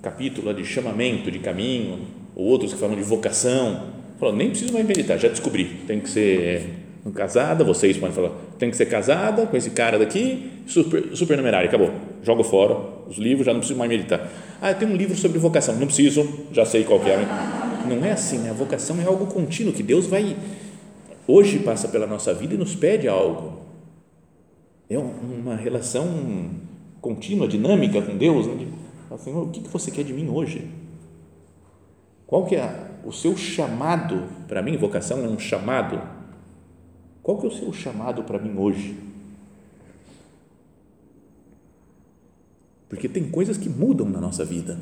capítulo 0.00 0.52
de 0.54 0.64
chamamento 0.64 1.30
de 1.30 1.40
caminho, 1.40 2.06
ou 2.36 2.46
outros 2.46 2.72
que 2.72 2.78
falam 2.78 2.94
de 2.94 3.02
vocação, 3.02 3.90
falam, 4.18 4.36
nem 4.36 4.50
preciso 4.50 4.72
mais 4.72 4.86
meditar, 4.86 5.18
já 5.18 5.28
descobri, 5.28 5.64
tem 5.86 6.00
que 6.00 6.08
ser 6.08 6.86
casada, 7.14 7.62
vocês 7.62 7.96
podem 7.96 8.14
falar, 8.14 8.32
tem 8.58 8.70
que 8.70 8.76
ser 8.76 8.86
casada 8.86 9.46
com 9.46 9.56
esse 9.56 9.70
cara 9.70 9.98
daqui, 9.98 10.50
super, 10.66 11.16
supernumerário, 11.16 11.68
acabou, 11.68 11.92
jogo 12.22 12.42
fora 12.42 12.96
os 13.08 13.16
livros, 13.16 13.46
já 13.46 13.52
não 13.52 13.60
preciso 13.60 13.78
mais 13.78 13.90
meditar. 13.90 14.28
Ah, 14.60 14.74
tem 14.74 14.88
um 14.88 14.96
livro 14.96 15.16
sobre 15.16 15.38
vocação, 15.38 15.76
não 15.76 15.86
preciso, 15.86 16.28
já 16.52 16.64
sei 16.64 16.84
qual 16.84 17.00
é. 17.06 17.24
Não 17.88 18.04
é 18.04 18.12
assim, 18.12 18.38
né? 18.38 18.50
a 18.50 18.52
vocação 18.52 19.00
é 19.00 19.04
algo 19.04 19.26
contínuo, 19.26 19.72
que 19.72 19.82
Deus 19.82 20.06
vai, 20.06 20.36
hoje 21.26 21.60
passa 21.60 21.86
pela 21.88 22.06
nossa 22.06 22.34
vida 22.34 22.54
e 22.54 22.58
nos 22.58 22.74
pede 22.74 23.06
algo. 23.06 23.60
É 24.90 24.98
uma 24.98 25.54
relação 25.56 26.50
contínua, 27.00 27.46
dinâmica 27.46 28.02
com 28.02 28.16
Deus, 28.16 28.46
né? 28.46 28.66
Senhor, 29.18 29.44
o 29.44 29.50
que 29.50 29.60
você 29.68 29.90
quer 29.90 30.04
de 30.04 30.12
mim 30.12 30.28
hoje? 30.28 30.68
Qual 32.26 32.46
que 32.46 32.56
é 32.56 32.90
o 33.04 33.12
seu 33.12 33.36
chamado 33.36 34.28
para 34.48 34.62
mim? 34.62 34.76
Vocação 34.76 35.24
é 35.24 35.28
um 35.28 35.38
chamado 35.38 36.16
qual 37.26 37.38
que 37.38 37.46
é 37.46 37.48
o 37.48 37.52
seu 37.52 37.72
chamado 37.72 38.22
para 38.22 38.38
mim 38.38 38.56
hoje? 38.56 38.96
Porque 42.88 43.08
tem 43.08 43.28
coisas 43.28 43.58
que 43.58 43.68
mudam 43.68 44.08
na 44.08 44.20
nossa 44.20 44.44
vida. 44.44 44.78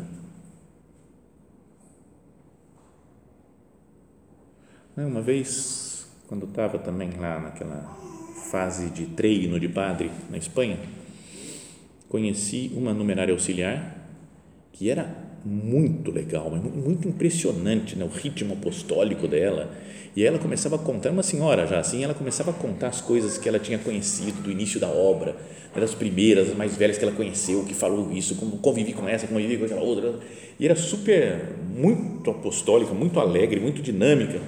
Né, 4.95 5.07
uma 5.07 5.23
vez, 5.23 6.07
quando 6.29 6.45
estava 6.45 6.79
também 6.79 7.13
lá 7.13 7.41
naquela 7.41 7.97
fase 8.51 8.91
de 8.91 9.07
treino 9.07 9.59
de 9.59 9.71
padre 9.71 10.11
na 10.29 10.37
Espanha, 10.37 10.79
conheci 12.11 12.71
uma 12.77 12.93
numerária 12.93 13.33
auxiliar 13.33 14.07
que 14.71 14.91
era 14.91 15.24
muito 15.45 16.11
legal, 16.11 16.51
muito 16.51 17.07
impressionante, 17.07 17.97
né? 17.97 18.05
o 18.05 18.09
ritmo 18.09 18.55
apostólico 18.55 19.29
dela 19.29 19.71
e 20.17 20.25
ela 20.25 20.39
começava 20.39 20.77
a 20.77 20.79
contar, 20.79 21.11
uma 21.11 21.25
senhora 21.25 21.67
já 21.67 21.81
assim, 21.81 22.05
ela 22.05 22.15
começava 22.15 22.53
a 22.53 22.55
contar 22.55 22.89
as 22.89 23.01
coisas 23.01 23.37
que 23.37 23.49
ela 23.49 23.59
tinha 23.59 23.79
conhecido 23.79 24.43
do 24.43 24.51
início 24.51 24.79
da 24.79 24.89
obra, 24.89 25.35
das 25.75 25.93
primeiras, 25.93 26.51
as 26.51 26.57
mais 26.57 26.77
velhas 26.77 26.97
que 26.97 27.05
ela 27.05 27.13
conheceu, 27.13 27.65
que 27.65 27.75
falou 27.75 28.13
isso, 28.13 28.37
como 28.37 28.59
convivi 28.59 28.93
com 28.93 29.09
essa, 29.09 29.27
convivi 29.27 29.59
com 29.59 29.65
aquela 29.65 29.83
outra. 29.83 30.15
E 30.59 30.65
era 30.65 30.77
super, 30.77 31.57
muito 31.77 32.31
apostólica, 32.31 32.95
muito 32.95 33.19
alegre, 33.19 33.59
muito 33.59 33.83
dinâmica. 33.83 34.41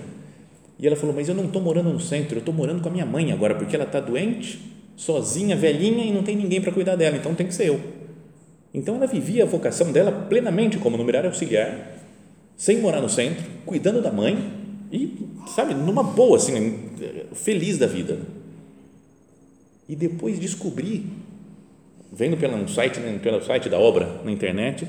E 0.79 0.87
ela 0.87 0.95
falou: 0.95 1.13
Mas 1.13 1.29
eu 1.29 1.35
não 1.35 1.47
estou 1.47 1.61
morando 1.61 1.91
no 1.93 1.99
centro, 1.99 2.37
eu 2.37 2.39
estou 2.39 2.55
morando 2.55 2.81
com 2.81 2.89
a 2.89 2.93
minha 2.93 3.05
mãe 3.05 3.33
agora, 3.33 3.57
porque 3.57 3.75
ela 3.75 3.85
está 3.85 3.99
doente, 3.99 4.61
sozinha, 4.95 5.57
velhinha 5.57 6.05
e 6.05 6.13
não 6.13 6.23
tem 6.23 6.37
ninguém 6.37 6.61
para 6.61 6.71
cuidar 6.71 6.95
dela, 6.95 7.17
então 7.17 7.35
tem 7.35 7.47
que 7.47 7.55
ser 7.55 7.69
eu. 7.69 7.81
Então 8.77 8.97
ela 8.97 9.07
vivia 9.07 9.45
a 9.45 9.47
vocação 9.47 9.91
dela 9.91 10.12
plenamente 10.12 10.77
como 10.77 10.99
numerária 10.99 11.31
auxiliar, 11.31 11.97
sem 12.55 12.79
morar 12.79 13.01
no 13.01 13.09
centro, 13.09 13.43
cuidando 13.65 14.03
da 14.03 14.12
mãe 14.12 14.53
e, 14.93 15.17
sabe, 15.49 15.73
numa 15.73 16.03
boa, 16.03 16.37
assim, 16.37 16.91
feliz 17.33 17.79
da 17.79 17.87
vida. 17.87 18.19
E 19.89 19.97
depois 19.97 20.39
descobri, 20.39 21.07
vendo 22.12 22.37
pelo 22.37 22.69
site, 22.69 23.01
né, 23.01 23.19
pelo 23.23 23.43
site 23.43 23.71
da 23.71 23.79
obra 23.79 24.21
na 24.23 24.31
internet, 24.31 24.87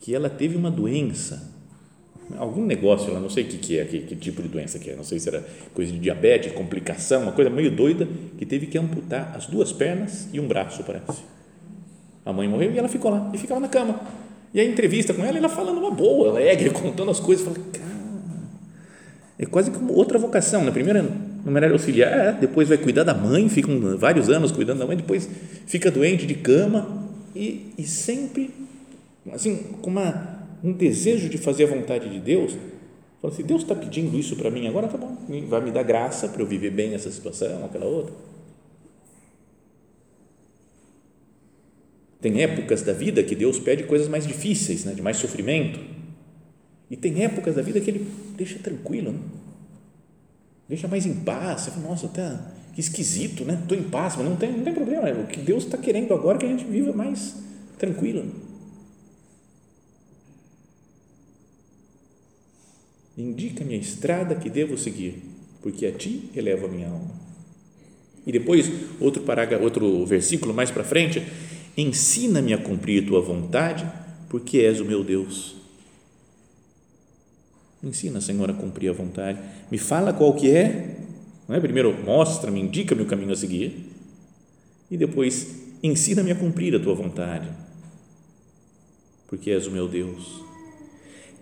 que 0.00 0.14
ela 0.14 0.30
teve 0.30 0.56
uma 0.56 0.70
doença, 0.70 1.52
algum 2.38 2.64
negócio 2.64 3.12
lá, 3.12 3.20
não 3.20 3.28
sei 3.28 3.44
o 3.44 3.48
que, 3.48 3.58
que 3.58 3.78
é, 3.78 3.84
que, 3.84 3.98
que, 4.00 4.16
tipo 4.16 4.40
de 4.40 4.48
doença 4.48 4.78
que 4.78 4.88
é, 4.88 4.96
não 4.96 5.04
sei 5.04 5.20
se 5.20 5.28
era 5.28 5.46
coisa 5.74 5.92
de 5.92 5.98
diabetes, 5.98 6.52
complicação, 6.52 7.24
uma 7.24 7.32
coisa 7.32 7.50
meio 7.50 7.70
doida, 7.70 8.08
que 8.38 8.46
teve 8.46 8.66
que 8.66 8.78
amputar 8.78 9.34
as 9.36 9.46
duas 9.46 9.72
pernas 9.72 10.26
e 10.32 10.40
um 10.40 10.48
braço, 10.48 10.82
parece. 10.84 11.33
A 12.24 12.32
mãe 12.32 12.48
morreu 12.48 12.72
e 12.72 12.78
ela 12.78 12.88
ficou 12.88 13.10
lá, 13.10 13.30
e 13.34 13.38
ficava 13.38 13.60
na 13.60 13.68
cama. 13.68 14.00
E 14.52 14.60
a 14.60 14.64
entrevista 14.64 15.12
com 15.12 15.24
ela, 15.24 15.36
ela 15.36 15.48
falando 15.48 15.78
uma 15.78 15.90
boa, 15.90 16.30
alegre, 16.30 16.70
contando 16.74 17.10
as 17.10 17.20
coisas, 17.20 17.44
falei, 17.44 17.62
cara, 17.72 17.84
é 19.38 19.44
quase 19.44 19.70
como 19.70 19.92
outra 19.92 20.18
vocação. 20.18 20.60
Na 20.60 20.66
né? 20.66 20.72
primeira, 20.72 21.04
numerário 21.44 21.74
auxiliar, 21.74 22.12
é, 22.12 22.32
depois 22.32 22.68
vai 22.68 22.78
cuidar 22.78 23.02
da 23.02 23.12
mãe, 23.12 23.48
fica 23.48 23.68
vários 23.96 24.30
anos 24.30 24.52
cuidando 24.52 24.78
da 24.78 24.86
mãe, 24.86 24.96
depois 24.96 25.28
fica 25.66 25.90
doente 25.90 26.24
de 26.26 26.34
cama 26.34 27.04
e, 27.34 27.72
e 27.76 27.82
sempre, 27.82 28.50
assim, 29.32 29.56
com 29.82 29.90
uma, 29.90 30.38
um 30.62 30.72
desejo 30.72 31.28
de 31.28 31.36
fazer 31.36 31.64
a 31.64 31.66
vontade 31.66 32.08
de 32.08 32.20
Deus. 32.20 32.56
Fala 33.20 33.34
assim: 33.34 33.42
Deus 33.42 33.62
está 33.62 33.74
pedindo 33.74 34.16
isso 34.16 34.36
para 34.36 34.50
mim 34.50 34.68
agora, 34.68 34.86
tá 34.86 34.96
bom, 34.96 35.16
vai 35.48 35.60
me 35.60 35.72
dar 35.72 35.82
graça 35.82 36.28
para 36.28 36.40
eu 36.40 36.46
viver 36.46 36.70
bem 36.70 36.94
essa 36.94 37.10
situação, 37.10 37.64
aquela 37.64 37.86
outra. 37.86 38.14
Tem 42.24 42.42
épocas 42.42 42.80
da 42.80 42.94
vida 42.94 43.22
que 43.22 43.34
Deus 43.34 43.58
pede 43.58 43.82
coisas 43.82 44.08
mais 44.08 44.26
difíceis, 44.26 44.86
né, 44.86 44.94
de 44.94 45.02
mais 45.02 45.18
sofrimento 45.18 45.78
E 46.90 46.96
tem 46.96 47.22
épocas 47.22 47.56
da 47.56 47.60
vida 47.60 47.78
que 47.82 47.90
ele 47.90 48.06
deixa 48.34 48.58
tranquilo, 48.58 49.12
né? 49.12 49.18
deixa 50.66 50.88
mais 50.88 51.04
em 51.04 51.16
paz. 51.16 51.60
Você 51.60 51.70
fala, 51.72 51.86
nossa, 51.86 52.08
tá, 52.08 52.50
que 52.72 52.80
esquisito, 52.80 53.44
né? 53.44 53.58
Estou 53.60 53.76
em 53.76 53.82
paz, 53.82 54.16
mas 54.16 54.26
não 54.26 54.36
tem, 54.36 54.50
não 54.52 54.64
tem 54.64 54.72
problema. 54.72 55.10
O 55.10 55.26
que 55.26 55.38
Deus 55.38 55.64
está 55.64 55.76
querendo 55.76 56.14
agora 56.14 56.38
é 56.38 56.40
que 56.40 56.46
a 56.46 56.48
gente 56.48 56.64
viva 56.64 56.94
mais 56.94 57.36
tranquilo. 57.78 58.24
Indica-me 63.18 63.74
a 63.74 63.78
estrada 63.78 64.34
que 64.34 64.48
devo 64.48 64.78
seguir, 64.78 65.22
porque 65.60 65.84
a 65.84 65.92
ti 65.92 66.30
elevo 66.34 66.64
a 66.64 66.68
minha 66.70 66.88
alma. 66.88 67.10
E 68.26 68.32
depois, 68.32 68.72
outro 68.98 69.22
parágrafo, 69.24 69.62
outro 69.62 70.06
versículo 70.06 70.54
mais 70.54 70.70
para 70.70 70.82
frente, 70.82 71.22
ensina-me 71.76 72.52
a 72.52 72.58
cumprir 72.58 73.06
tua 73.06 73.20
vontade, 73.20 73.90
porque 74.28 74.58
és 74.58 74.80
o 74.80 74.84
meu 74.84 75.02
Deus. 75.02 75.56
ensina, 77.82 78.20
Senhor, 78.20 78.50
a 78.50 78.54
cumprir 78.54 78.88
a 78.88 78.92
vontade. 78.94 79.38
Me 79.70 79.76
fala 79.76 80.12
qual 80.12 80.32
que 80.34 80.50
é. 80.50 80.96
Não 81.46 81.54
é? 81.54 81.60
Primeiro, 81.60 81.94
mostra-me, 82.02 82.58
indica-me 82.58 83.02
o 83.02 83.06
caminho 83.06 83.32
a 83.32 83.36
seguir. 83.36 83.90
E 84.90 84.96
depois, 84.96 85.64
ensina-me 85.82 86.30
a 86.30 86.34
cumprir 86.34 86.74
a 86.74 86.80
tua 86.80 86.94
vontade, 86.94 87.46
porque 89.28 89.50
és 89.50 89.66
o 89.66 89.70
meu 89.70 89.86
Deus. 89.86 90.40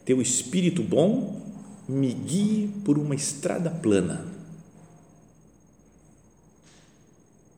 Teu 0.05 0.21
Espírito 0.21 0.83
bom 0.83 1.41
me 1.89 2.13
guie 2.13 2.71
por 2.85 2.99
uma 2.99 3.15
estrada 3.15 3.71
plana. 3.71 4.27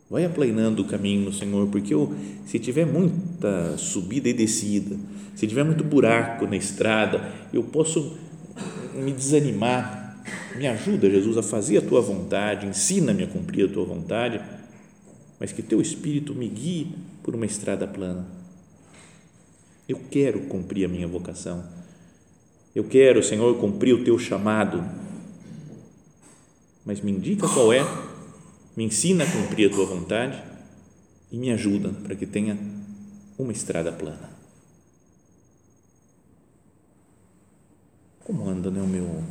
Vai 0.09 0.25
aplanando 0.25 0.83
o 0.83 0.87
caminho, 0.87 1.33
Senhor, 1.33 1.67
porque 1.69 1.95
eu, 1.95 2.15
se 2.47 2.59
tiver 2.59 2.85
muita 2.85 3.77
subida 3.79 4.29
e 4.29 4.33
descida, 4.33 4.97
se 5.35 5.47
tiver 5.47 5.65
muito 5.65 5.83
buraco 5.83 6.47
na 6.47 6.57
estrada, 6.57 7.33
eu 7.53 7.63
posso 7.63 8.17
me 8.95 9.13
desanimar. 9.13 10.23
Me 10.57 10.67
ajuda, 10.67 11.11
Jesus, 11.11 11.37
a 11.37 11.43
fazer 11.43 11.79
a 11.79 11.83
tua 11.83 12.01
vontade, 12.01 12.67
ensina-me 12.67 13.25
a 13.25 13.27
cumprir 13.27 13.69
a 13.69 13.73
tua 13.73 13.85
vontade, 13.85 14.41
mas 15.41 15.53
que 15.53 15.63
teu 15.63 15.81
Espírito 15.81 16.35
me 16.35 16.49
guie 16.49 16.95
por 17.23 17.35
uma 17.35 17.45
estrada 17.45 17.87
plana. 17.87 18.27
Eu 19.89 20.01
quero 20.11 20.41
cumprir 20.43 20.85
a 20.85 20.89
minha 20.89 21.09
vocação 21.09 21.65
eu 22.75 22.83
quero, 22.83 23.23
Senhor, 23.23 23.57
cumprir 23.59 23.95
o 23.95 24.03
teu 24.03 24.19
chamado, 24.19 24.85
mas 26.85 27.01
me 27.01 27.13
indica 27.13 27.49
qual 27.49 27.73
é, 27.73 27.87
me 28.77 28.85
ensina 28.85 29.25
a 29.25 29.31
cumprir 29.31 29.71
a 29.71 29.75
tua 29.75 29.87
vontade 29.87 30.43
e 31.31 31.39
me 31.39 31.51
ajuda 31.53 31.91
para 31.91 32.17
que 32.17 32.27
tenha 32.27 32.59
uma 33.39 33.53
estrada 33.53 33.93
plana. 33.93 34.31
Como 38.25 38.49
anda 38.49 38.71
né, 38.71 38.81
o 38.81 38.87
meu, 38.87 39.23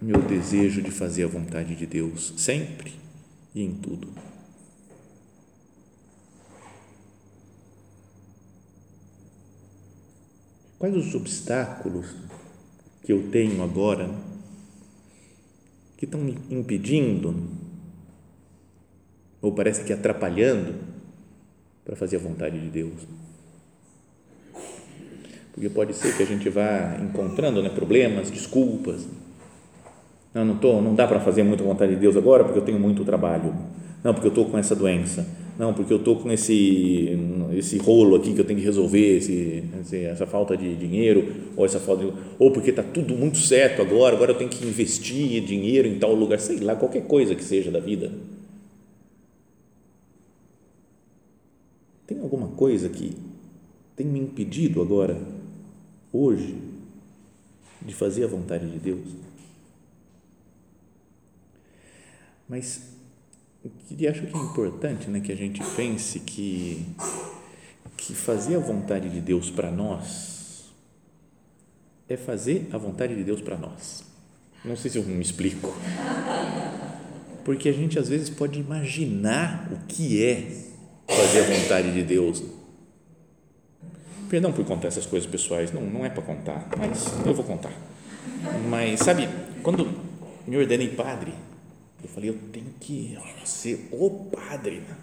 meu 0.00 0.20
desejo 0.22 0.82
de 0.82 0.90
fazer 0.90 1.24
a 1.24 1.28
vontade 1.28 1.74
de 1.76 1.86
Deus 1.86 2.34
sempre 2.36 2.92
e 3.54 3.62
em 3.62 3.74
tudo? 3.74 4.08
Quais 10.78 10.96
os 10.96 11.14
obstáculos 11.14 12.06
que 13.04 13.12
eu 13.12 13.30
tenho 13.30 13.62
agora 13.62 14.10
que 15.96 16.04
estão 16.04 16.20
me 16.20 16.36
impedindo 16.50 17.61
ou 19.42 19.52
parece 19.52 19.84
que 19.84 19.92
atrapalhando 19.92 20.74
para 21.84 21.94
fazer 21.96 22.16
a 22.16 22.20
vontade 22.20 22.58
de 22.58 22.68
Deus? 22.68 23.06
Porque 25.52 25.68
pode 25.68 25.94
ser 25.94 26.16
que 26.16 26.22
a 26.22 26.26
gente 26.26 26.48
vá 26.48 26.96
encontrando 27.02 27.62
né, 27.62 27.68
problemas, 27.68 28.30
desculpas. 28.30 29.06
Não, 30.32 30.46
não, 30.46 30.56
tô, 30.56 30.80
não 30.80 30.94
dá 30.94 31.06
para 31.06 31.20
fazer 31.20 31.42
muito 31.42 31.62
a 31.62 31.66
vontade 31.66 31.94
de 31.94 32.00
Deus 32.00 32.16
agora 32.16 32.44
porque 32.44 32.58
eu 32.58 32.64
tenho 32.64 32.80
muito 32.80 33.04
trabalho. 33.04 33.54
Não, 34.02 34.14
porque 34.14 34.28
eu 34.28 34.30
estou 34.30 34.46
com 34.46 34.56
essa 34.56 34.74
doença 34.74 35.26
não, 35.58 35.74
porque 35.74 35.92
eu 35.92 35.98
estou 35.98 36.16
com 36.16 36.32
esse, 36.32 37.16
esse 37.52 37.76
rolo 37.76 38.16
aqui 38.16 38.32
que 38.32 38.40
eu 38.40 38.44
tenho 38.44 38.58
que 38.58 38.64
resolver, 38.64 39.18
esse, 39.18 39.62
essa 39.92 40.26
falta 40.26 40.56
de 40.56 40.74
dinheiro, 40.74 41.28
ou 41.56 41.64
essa 41.64 41.78
falta 41.78 42.04
de, 42.04 42.12
ou 42.38 42.50
porque 42.50 42.70
está 42.70 42.82
tudo 42.82 43.14
muito 43.14 43.38
certo 43.38 43.82
agora, 43.82 44.16
agora 44.16 44.32
eu 44.32 44.38
tenho 44.38 44.48
que 44.48 44.66
investir 44.66 45.42
dinheiro 45.44 45.86
em 45.86 45.98
tal 45.98 46.14
lugar, 46.14 46.40
sei 46.40 46.58
lá, 46.58 46.74
qualquer 46.74 47.02
coisa 47.06 47.34
que 47.34 47.44
seja 47.44 47.70
da 47.70 47.80
vida. 47.80 48.10
Tem 52.06 52.18
alguma 52.18 52.48
coisa 52.62 52.88
que 52.88 53.16
tem 53.96 54.06
me 54.06 54.20
impedido 54.20 54.80
agora, 54.80 55.20
hoje, 56.12 56.56
de 57.84 57.92
fazer 57.92 58.22
a 58.22 58.28
vontade 58.28 58.70
de 58.70 58.78
Deus? 58.78 59.08
Mas 62.48 62.82
e 63.90 64.06
acho 64.06 64.24
que 64.28 64.36
é 64.36 64.40
importante 64.40 65.10
né, 65.10 65.18
que 65.18 65.32
a 65.32 65.34
gente 65.34 65.60
pense 65.74 66.20
que, 66.20 66.86
que 67.96 68.14
fazer 68.14 68.54
a 68.54 68.60
vontade 68.60 69.10
de 69.10 69.20
Deus 69.20 69.50
para 69.50 69.68
nós 69.68 70.72
é 72.08 72.16
fazer 72.16 72.68
a 72.70 72.78
vontade 72.78 73.16
de 73.16 73.24
Deus 73.24 73.40
para 73.40 73.58
nós. 73.58 74.04
Não 74.64 74.76
sei 74.76 74.88
se 74.88 74.98
eu 74.98 75.02
me 75.02 75.20
explico. 75.20 75.74
Porque 77.44 77.68
a 77.68 77.72
gente 77.72 77.98
às 77.98 78.08
vezes 78.08 78.30
pode 78.30 78.60
imaginar 78.60 79.68
o 79.72 79.84
que 79.88 80.24
é 80.24 80.70
fazer 81.08 81.40
a 81.40 81.58
vontade 81.58 81.92
de 81.92 82.04
Deus. 82.04 82.51
Perdão 84.32 84.50
por 84.50 84.64
contar 84.64 84.88
essas 84.88 85.04
coisas 85.04 85.28
pessoais, 85.28 85.70
não, 85.72 85.82
não 85.82 86.06
é 86.06 86.08
para 86.08 86.22
contar, 86.22 86.66
mas 86.78 87.12
eu 87.26 87.34
vou 87.34 87.44
contar. 87.44 87.70
Mas 88.66 89.00
sabe, 89.00 89.28
quando 89.62 89.86
me 90.46 90.56
ordenei 90.56 90.88
padre, 90.88 91.34
eu 92.02 92.08
falei, 92.08 92.30
eu 92.30 92.38
tenho 92.50 92.72
que 92.80 93.14
ser 93.44 93.90
o 93.92 94.08
padre 94.34 94.76
né? 94.76 94.96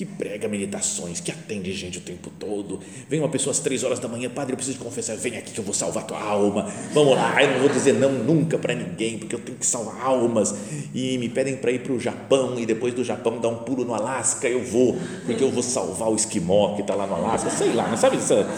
Que 0.00 0.06
prega 0.06 0.48
meditações, 0.48 1.20
que 1.20 1.30
atende 1.30 1.70
gente 1.74 1.98
o 1.98 2.00
tempo 2.00 2.30
todo. 2.38 2.80
Vem 3.06 3.20
uma 3.20 3.28
pessoa 3.28 3.52
às 3.52 3.58
três 3.58 3.84
horas 3.84 3.98
da 3.98 4.08
manhã, 4.08 4.30
padre, 4.30 4.54
eu 4.54 4.56
preciso 4.56 4.78
te 4.78 4.82
confessar, 4.82 5.14
vem 5.14 5.36
aqui 5.36 5.52
que 5.52 5.60
eu 5.60 5.64
vou 5.64 5.74
salvar 5.74 6.06
tua 6.06 6.18
alma. 6.18 6.72
Vamos 6.94 7.14
lá, 7.14 7.42
eu 7.42 7.50
não 7.50 7.60
vou 7.60 7.68
dizer 7.68 7.92
não 7.92 8.10
nunca 8.10 8.56
para 8.56 8.74
ninguém, 8.74 9.18
porque 9.18 9.34
eu 9.34 9.38
tenho 9.38 9.58
que 9.58 9.66
salvar 9.66 10.00
almas. 10.00 10.54
E 10.94 11.18
me 11.18 11.28
pedem 11.28 11.54
para 11.54 11.70
ir 11.70 11.80
para 11.80 11.92
o 11.92 12.00
Japão 12.00 12.58
e 12.58 12.64
depois 12.64 12.94
do 12.94 13.04
Japão 13.04 13.38
dar 13.38 13.50
um 13.50 13.56
pulo 13.56 13.84
no 13.84 13.92
Alasca, 13.92 14.48
eu 14.48 14.64
vou, 14.64 14.96
porque 15.26 15.44
eu 15.44 15.50
vou 15.50 15.62
salvar 15.62 16.08
o 16.08 16.16
esquimó 16.16 16.76
que 16.76 16.80
está 16.80 16.94
lá 16.94 17.06
no 17.06 17.16
Alasca, 17.16 17.50
sei 17.50 17.74
lá, 17.74 17.86
não 17.86 17.98
sabe 17.98 18.16
essa 18.16 18.48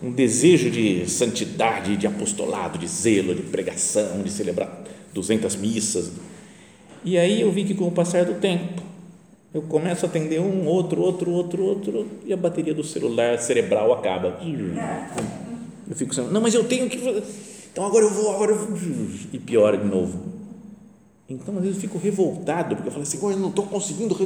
um 0.00 0.10
desejo 0.10 0.70
de 0.70 1.06
santidade, 1.06 1.98
de 1.98 2.06
apostolado, 2.06 2.78
de 2.78 2.88
zelo, 2.88 3.34
de 3.34 3.42
pregação, 3.42 4.22
de 4.22 4.30
celebrar 4.30 4.84
200 5.12 5.54
missas 5.56 6.12
e 7.04 7.16
aí 7.16 7.40
eu 7.40 7.50
vi 7.50 7.64
que 7.64 7.74
com 7.74 7.86
o 7.86 7.90
passar 7.90 8.24
do 8.24 8.34
tempo, 8.34 8.82
eu 9.52 9.62
começo 9.62 10.04
a 10.04 10.08
atender 10.08 10.40
um, 10.40 10.66
outro, 10.66 11.00
outro, 11.00 11.30
outro, 11.30 11.64
outro, 11.64 12.06
e 12.24 12.32
a 12.32 12.36
bateria 12.36 12.74
do 12.74 12.84
celular 12.84 13.38
cerebral 13.38 13.92
acaba. 13.92 14.38
Eu 15.88 15.96
fico 15.96 16.12
assim, 16.12 16.30
não, 16.30 16.40
mas 16.40 16.54
eu 16.54 16.64
tenho 16.64 16.88
que. 16.88 16.98
Então 17.72 17.86
agora 17.86 18.04
eu 18.04 18.10
vou, 18.10 18.34
agora 18.34 18.52
eu 18.52 18.58
vou. 18.58 18.76
E 19.32 19.38
piora 19.38 19.78
de 19.78 19.86
novo. 19.86 20.38
Então, 21.28 21.54
às 21.56 21.62
vezes, 21.62 21.76
eu 21.76 21.80
fico 21.82 21.98
revoltado, 21.98 22.74
porque 22.74 22.88
eu 22.88 22.92
falo 22.92 23.02
assim, 23.02 23.18
eu 23.20 23.38
não 23.38 23.50
estou 23.50 23.66
conseguindo 23.66 24.16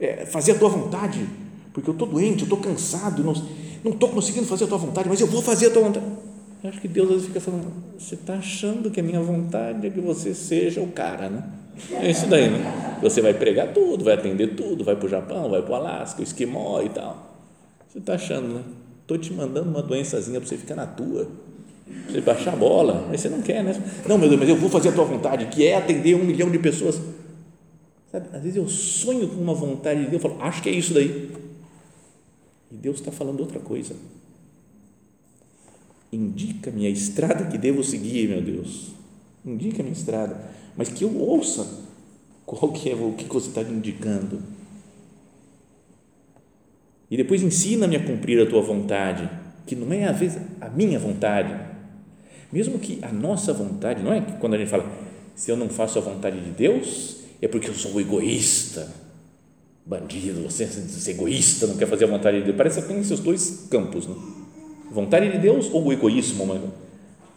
é, 0.00 0.24
fazer 0.24 0.52
a 0.52 0.54
tua 0.58 0.70
vontade, 0.70 1.26
porque 1.72 1.88
eu 1.88 1.92
estou 1.92 2.08
doente, 2.08 2.40
eu 2.40 2.44
estou 2.44 2.58
cansado, 2.58 3.22
não 3.22 3.92
estou 3.92 4.08
conseguindo 4.08 4.46
fazer 4.46 4.64
a 4.64 4.66
tua 4.66 4.78
vontade, 4.78 5.06
mas 5.06 5.20
eu 5.20 5.26
vou 5.26 5.42
fazer 5.42 5.66
a 5.66 5.70
tua 5.70 5.82
vontade. 5.82 6.06
Eu 6.62 6.70
acho 6.70 6.80
que 6.80 6.88
Deus 6.88 7.08
às 7.08 7.12
vezes 7.12 7.28
fica 7.28 7.40
falando, 7.40 7.70
você 7.98 8.14
está 8.14 8.34
achando 8.34 8.90
que 8.90 9.00
a 9.00 9.02
minha 9.02 9.20
vontade 9.20 9.86
é 9.86 9.90
que 9.90 10.00
você 10.00 10.34
seja 10.34 10.80
o 10.80 10.86
cara, 10.86 11.28
né? 11.28 11.44
É 11.90 12.10
isso 12.10 12.26
daí, 12.26 12.50
né? 12.50 12.98
Você 13.02 13.20
vai 13.20 13.34
pregar 13.34 13.72
tudo, 13.72 14.04
vai 14.04 14.14
atender 14.14 14.54
tudo, 14.54 14.84
vai 14.84 14.96
para 14.96 15.06
o 15.06 15.08
Japão, 15.08 15.50
vai 15.50 15.62
para 15.62 15.72
o 15.72 15.74
Alasca, 15.74 16.20
o 16.20 16.24
esquimó 16.24 16.80
e 16.80 16.88
tal. 16.88 17.34
Você 17.88 17.98
está 17.98 18.14
achando, 18.14 18.48
né? 18.48 18.62
Estou 19.02 19.18
te 19.18 19.32
mandando 19.32 19.68
uma 19.68 19.82
doençazinha 19.82 20.40
para 20.40 20.48
você 20.48 20.56
ficar 20.56 20.74
na 20.74 20.86
tua, 20.86 21.28
você 22.08 22.20
baixar 22.20 22.54
a 22.54 22.56
bola, 22.56 23.06
mas 23.08 23.20
você 23.20 23.28
não 23.28 23.42
quer, 23.42 23.62
né? 23.62 23.74
Não, 24.08 24.16
meu 24.16 24.28
Deus, 24.28 24.40
mas 24.40 24.48
eu 24.48 24.56
vou 24.56 24.70
fazer 24.70 24.88
a 24.88 24.92
tua 24.92 25.04
vontade, 25.04 25.46
que 25.46 25.66
é 25.66 25.76
atender 25.76 26.14
um 26.14 26.24
milhão 26.24 26.50
de 26.50 26.58
pessoas. 26.58 27.00
Sabe, 28.10 28.28
às 28.32 28.42
vezes 28.42 28.56
eu 28.56 28.68
sonho 28.68 29.28
com 29.28 29.40
uma 29.40 29.54
vontade 29.54 30.04
de 30.04 30.10
Deus, 30.10 30.22
eu 30.22 30.30
falo, 30.30 30.42
acho 30.42 30.62
que 30.62 30.68
é 30.68 30.72
isso 30.72 30.94
daí. 30.94 31.30
E 32.72 32.76
Deus 32.76 32.96
está 33.00 33.12
falando 33.12 33.40
outra 33.40 33.60
coisa. 33.60 33.94
Indica-me 36.10 36.86
a 36.86 36.90
estrada 36.90 37.44
que 37.46 37.58
devo 37.58 37.84
seguir, 37.84 38.28
meu 38.28 38.40
Deus. 38.40 38.92
Indica-me 39.44 39.90
a 39.90 39.92
estrada 39.92 40.40
mas 40.76 40.88
que 40.88 41.04
eu 41.04 41.16
ouça 41.16 41.84
qual 42.46 42.72
que 42.72 42.90
é 42.90 42.94
o 42.94 43.12
que 43.12 43.24
você 43.24 43.48
está 43.48 43.62
indicando. 43.62 44.42
E 47.10 47.16
depois 47.16 47.42
ensina-me 47.42 47.96
a 47.96 48.04
cumprir 48.04 48.40
a 48.40 48.48
tua 48.48 48.60
vontade, 48.60 49.28
que 49.66 49.76
não 49.76 49.92
é 49.92 50.04
às 50.04 50.18
vezes 50.18 50.38
a 50.60 50.68
minha 50.68 50.98
vontade. 50.98 51.54
Mesmo 52.52 52.78
que 52.78 52.98
a 53.02 53.12
nossa 53.12 53.52
vontade, 53.52 54.02
não 54.02 54.12
é 54.12 54.20
que 54.20 54.32
quando 54.38 54.54
a 54.54 54.58
gente 54.58 54.68
fala, 54.68 54.90
se 55.34 55.50
eu 55.50 55.56
não 55.56 55.68
faço 55.68 55.98
a 55.98 56.02
vontade 56.02 56.40
de 56.40 56.50
Deus, 56.50 57.18
é 57.40 57.48
porque 57.48 57.68
eu 57.68 57.74
sou 57.74 58.00
egoísta, 58.00 58.88
bandido, 59.84 60.42
você 60.42 60.64
é 60.64 61.10
egoísta, 61.12 61.66
não 61.66 61.76
quer 61.76 61.86
fazer 61.86 62.04
a 62.04 62.08
vontade 62.08 62.38
de 62.38 62.44
Deus. 62.44 62.56
Parece 62.56 62.82
que 62.82 62.88
tem 62.88 62.98
esses 62.98 63.20
dois 63.20 63.66
campos, 63.70 64.06
não? 64.06 64.16
Vontade 64.90 65.30
de 65.30 65.38
Deus 65.38 65.68
ou 65.72 65.92
egoísmo, 65.92 66.46
mano? 66.46 66.72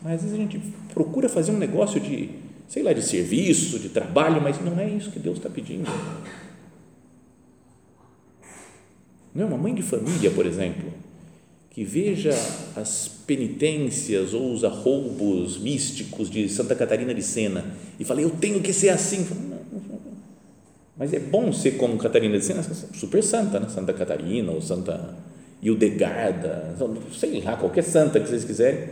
Mas 0.02 0.16
às 0.16 0.22
vezes 0.22 0.36
a 0.36 0.42
gente 0.42 0.62
procura 0.94 1.28
fazer 1.28 1.52
um 1.52 1.58
negócio 1.58 2.00
de, 2.00 2.30
sei 2.68 2.84
lá, 2.84 2.94
de 2.94 3.02
serviço, 3.02 3.80
de 3.80 3.90
trabalho, 3.90 4.42
mas 4.42 4.60
não 4.62 4.80
é 4.80 4.90
isso 4.90 5.12
que 5.12 5.20
Deus 5.20 5.38
está 5.38 5.50
pedindo. 5.50 5.90
Não 9.34 9.44
é 9.44 9.46
uma 9.46 9.58
mãe 9.58 9.74
de 9.74 9.84
família, 9.84 10.32
por 10.32 10.46
exemplo, 10.46 10.92
que 11.70 11.84
veja 11.84 12.32
as 12.76 13.08
penitências 13.08 14.34
ou 14.34 14.52
os 14.52 14.64
arroubos 14.64 15.60
místicos 15.60 16.30
de 16.30 16.50
Santa 16.50 16.74
Catarina 16.76 17.14
de 17.14 17.22
Sena 17.22 17.64
e 18.00 18.04
fala, 18.04 18.22
eu 18.22 18.32
tenho 18.32 18.62
que 18.62 18.74
ser 18.74 18.90
assim. 18.90 19.28
Mas 20.98 21.14
é 21.14 21.20
bom 21.20 21.54
ser 21.54 21.78
como 21.78 21.96
Catarina 21.98 22.38
de 22.38 22.44
Sena, 22.44 22.64
super 22.64 23.24
santa, 23.24 23.60
né? 23.60 23.70
Santa 23.70 23.94
Catarina 23.94 24.52
ou 24.52 24.60
Santa 24.60 25.16
Hildegarda, 25.62 26.76
sei 27.14 27.42
lá, 27.42 27.56
qualquer 27.56 27.84
santa 27.84 28.20
que 28.20 28.28
vocês 28.28 28.44
quiserem, 28.44 28.90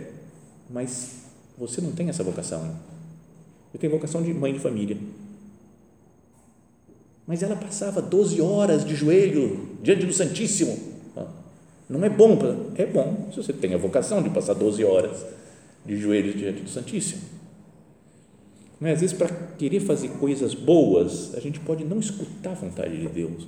mas 0.69 1.23
você 1.57 1.81
não 1.81 1.91
tem 1.91 2.09
essa 2.09 2.23
vocação. 2.23 2.75
Eu 3.75 3.79
tenho 3.79 3.91
vocação 3.91 4.23
de 4.23 4.33
mãe 4.33 4.53
de 4.53 4.59
família. 4.59 4.97
Mas 7.27 7.43
ela 7.43 7.57
passava 7.57 8.01
12 8.01 8.41
horas 8.41 8.85
de 8.85 8.95
joelho 8.95 9.67
diante 9.83 10.05
do 10.05 10.13
Santíssimo. 10.13 10.79
Não 11.89 12.01
é 12.01 12.09
bom, 12.09 12.39
é 12.77 12.85
bom 12.85 13.27
se 13.31 13.35
você 13.35 13.51
tem 13.51 13.73
a 13.73 13.77
vocação 13.77 14.23
de 14.23 14.29
passar 14.29 14.53
12 14.53 14.81
horas 14.85 15.25
de 15.85 15.97
joelhos 15.97 16.37
diante 16.37 16.61
do 16.61 16.69
Santíssimo. 16.69 17.21
Mas, 18.79 18.93
às 18.93 19.01
vezes, 19.01 19.17
para 19.17 19.27
querer 19.57 19.81
fazer 19.81 20.07
coisas 20.19 20.53
boas, 20.53 21.35
a 21.35 21.41
gente 21.41 21.59
pode 21.59 21.83
não 21.83 21.99
escutar 21.99 22.51
a 22.51 22.55
vontade 22.55 22.97
de 22.97 23.09
Deus. 23.09 23.45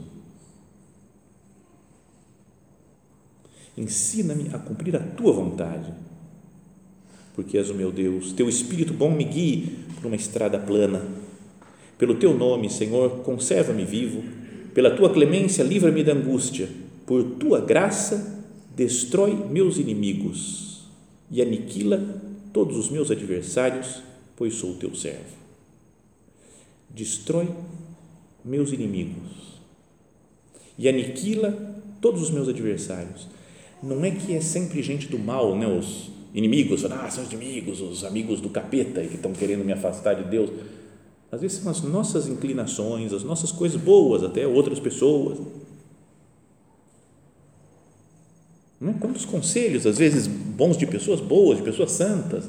Ensina-me 3.77 4.53
a 4.53 4.59
cumprir 4.59 4.93
a 4.97 4.99
tua 4.99 5.31
vontade, 5.31 5.93
porque 7.33 7.57
és 7.57 7.69
o 7.69 7.75
meu 7.75 7.93
Deus. 7.93 8.33
Teu 8.33 8.49
Espírito 8.49 8.93
bom 8.93 9.09
me 9.09 9.23
guie 9.23 9.86
por 9.97 10.07
uma 10.07 10.15
estrada 10.15 10.57
plana. 10.57 11.05
Pelo 11.97 12.15
teu 12.15 12.33
nome, 12.33 12.69
Senhor, 12.69 13.21
conserva-me 13.23 13.83
vivo. 13.83 14.23
Pela 14.73 14.95
tua 14.95 15.09
clemência, 15.09 15.63
livra-me 15.63 16.03
da 16.03 16.13
angústia. 16.13 16.69
Por 17.05 17.23
tua 17.23 17.59
graça, 17.59 18.45
destrói 18.75 19.33
meus 19.49 19.77
inimigos 19.77 20.87
e 21.29 21.41
aniquila 21.41 22.21
todos 22.53 22.77
os 22.77 22.89
meus 22.89 23.09
adversários, 23.11 24.01
pois 24.35 24.53
sou 24.53 24.75
teu 24.75 24.95
servo. 24.95 25.35
Destrói 26.89 27.49
meus 28.45 28.71
inimigos 28.71 29.59
e 30.77 30.87
aniquila 30.87 31.51
todos 31.99 32.21
os 32.21 32.29
meus 32.29 32.47
adversários 32.47 33.27
não 33.81 34.03
é 34.03 34.11
que 34.11 34.35
é 34.35 34.41
sempre 34.41 34.81
gente 34.81 35.07
do 35.07 35.19
mal, 35.19 35.55
né? 35.55 35.67
os 35.67 36.09
inimigos, 36.37 36.85
ah, 36.85 37.09
são 37.09 37.23
os 37.23 37.31
inimigos, 37.31 37.81
os 37.81 38.03
amigos 38.03 38.39
do 38.39 38.49
capeta 38.49 39.01
que 39.01 39.15
estão 39.15 39.33
querendo 39.33 39.65
me 39.65 39.73
afastar 39.73 40.13
de 40.13 40.23
Deus. 40.29 40.51
Às 41.31 41.41
vezes 41.41 41.57
são 41.57 41.71
as 41.71 41.81
nossas 41.81 42.27
inclinações, 42.27 43.11
as 43.11 43.23
nossas 43.23 43.51
coisas 43.51 43.81
boas, 43.81 44.23
até 44.23 44.45
outras 44.45 44.79
pessoas. 44.79 45.39
Não 48.79 48.91
é? 48.91 48.93
Quantos 48.93 49.25
conselhos, 49.25 49.87
às 49.87 49.97
vezes, 49.97 50.27
bons 50.27 50.77
de 50.77 50.85
pessoas 50.85 51.19
boas, 51.19 51.57
de 51.57 51.63
pessoas 51.63 51.91
santas, 51.91 52.45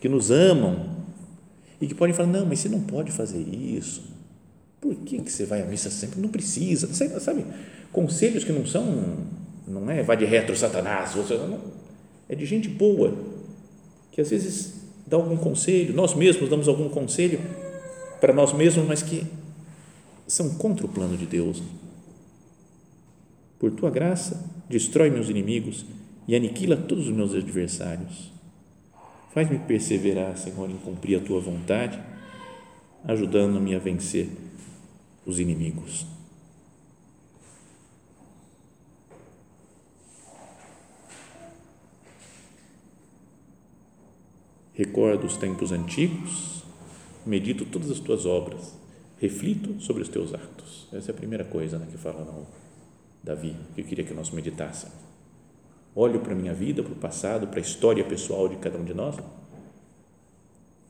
que 0.00 0.08
nos 0.08 0.30
amam 0.30 0.96
e 1.78 1.86
que 1.86 1.94
podem 1.94 2.14
falar: 2.14 2.28
não, 2.28 2.46
mas 2.46 2.60
você 2.60 2.68
não 2.70 2.80
pode 2.80 3.12
fazer 3.12 3.38
isso. 3.38 4.02
Por 4.80 4.94
que, 4.94 5.20
que 5.20 5.30
você 5.30 5.44
vai 5.44 5.60
à 5.60 5.66
missa 5.66 5.90
sempre? 5.90 6.20
Não 6.20 6.30
precisa. 6.30 6.88
Sabe? 7.20 7.44
Conselhos 7.92 8.44
que 8.44 8.52
não 8.52 8.64
são 8.64 9.18
não 9.68 9.88
é 9.90 10.02
vai 10.02 10.16
de 10.16 10.24
retro 10.24 10.56
Satanás, 10.56 11.14
você, 11.14 11.34
não, 11.34 11.60
é 12.30 12.34
de 12.36 12.46
gente 12.46 12.68
boa, 12.68 13.12
que 14.12 14.20
às 14.20 14.30
vezes 14.30 14.74
dá 15.04 15.16
algum 15.16 15.36
conselho, 15.36 15.92
nós 15.92 16.14
mesmos 16.14 16.48
damos 16.48 16.68
algum 16.68 16.88
conselho 16.88 17.40
para 18.20 18.32
nós 18.32 18.52
mesmos, 18.52 18.86
mas 18.86 19.02
que 19.02 19.26
são 20.28 20.54
contra 20.54 20.86
o 20.86 20.88
plano 20.88 21.16
de 21.16 21.26
Deus. 21.26 21.60
Por 23.58 23.72
tua 23.72 23.90
graça, 23.90 24.48
destrói 24.68 25.10
meus 25.10 25.28
inimigos 25.28 25.84
e 26.28 26.36
aniquila 26.36 26.76
todos 26.76 27.08
os 27.08 27.12
meus 27.12 27.34
adversários. 27.34 28.30
Faz-me 29.34 29.58
perseverar, 29.58 30.38
Senhor, 30.38 30.70
em 30.70 30.76
cumprir 30.76 31.18
a 31.18 31.20
tua 31.20 31.40
vontade, 31.40 32.00
ajudando-me 33.04 33.74
a 33.74 33.80
vencer 33.80 34.28
os 35.26 35.40
inimigos. 35.40 36.06
Recordo 44.80 45.26
os 45.26 45.36
tempos 45.36 45.72
antigos, 45.72 46.64
medito 47.26 47.66
todas 47.66 47.90
as 47.90 48.00
tuas 48.00 48.24
obras, 48.24 48.74
reflito 49.20 49.78
sobre 49.78 50.02
os 50.02 50.08
teus 50.08 50.32
atos. 50.32 50.88
Essa 50.90 51.10
é 51.10 51.12
a 51.12 51.16
primeira 51.18 51.44
coisa 51.44 51.78
né, 51.78 51.86
que 51.90 51.98
fala 51.98 52.24
no 52.24 52.46
Davi, 53.22 53.54
que 53.74 53.82
eu 53.82 53.84
queria 53.84 54.06
que 54.06 54.14
nós 54.14 54.30
meditássemos. 54.30 54.96
Olho 55.94 56.20
para 56.20 56.32
a 56.32 56.34
minha 56.34 56.54
vida, 56.54 56.82
para 56.82 56.94
o 56.94 56.96
passado, 56.96 57.46
para 57.48 57.58
a 57.58 57.60
história 57.60 58.02
pessoal 58.02 58.48
de 58.48 58.56
cada 58.56 58.78
um 58.78 58.84
de 58.84 58.94
nós. 58.94 59.16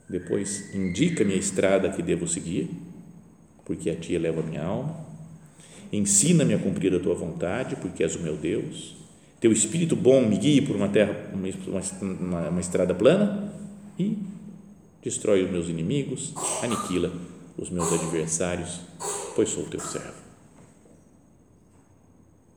Depois, 0.08 0.72
indica-me 0.72 1.32
a 1.32 1.36
estrada 1.36 1.90
que 1.90 2.00
devo 2.00 2.28
seguir, 2.28 2.70
porque 3.64 3.90
a 3.90 3.96
ti 3.96 4.14
eleva 4.14 4.40
a 4.40 4.44
minha 4.44 4.62
alma. 4.62 5.04
Ensina-me 5.92 6.54
a 6.54 6.58
cumprir 6.58 6.94
a 6.94 7.00
tua 7.00 7.16
vontade, 7.16 7.74
porque 7.74 8.04
és 8.04 8.14
o 8.14 8.20
meu 8.20 8.36
Deus. 8.36 8.94
Teu 9.40 9.50
espírito 9.50 9.96
bom 9.96 10.24
me 10.24 10.38
guie 10.38 10.62
por 10.62 10.76
uma 10.76 10.88
terra, 10.88 11.28
uma, 11.34 11.48
uma, 12.00 12.48
uma 12.50 12.60
estrada 12.60 12.94
plana 12.94 13.58
e 14.00 14.18
destrói 15.02 15.44
os 15.44 15.50
meus 15.50 15.68
inimigos, 15.68 16.32
aniquila 16.62 17.12
os 17.58 17.68
meus 17.68 17.92
adversários, 17.92 18.80
pois 19.34 19.50
sou 19.50 19.64
teu 19.64 19.80
servo. 19.80 20.20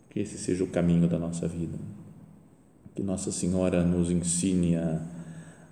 Que 0.09 0.21
esse 0.21 0.37
seja 0.37 0.63
o 0.63 0.67
caminho 0.67 1.07
da 1.07 1.19
nossa 1.19 1.47
vida. 1.47 1.77
Que 2.95 3.01
Nossa 3.01 3.31
Senhora 3.31 3.83
nos 3.83 4.11
ensine 4.11 4.75
a, 4.75 5.01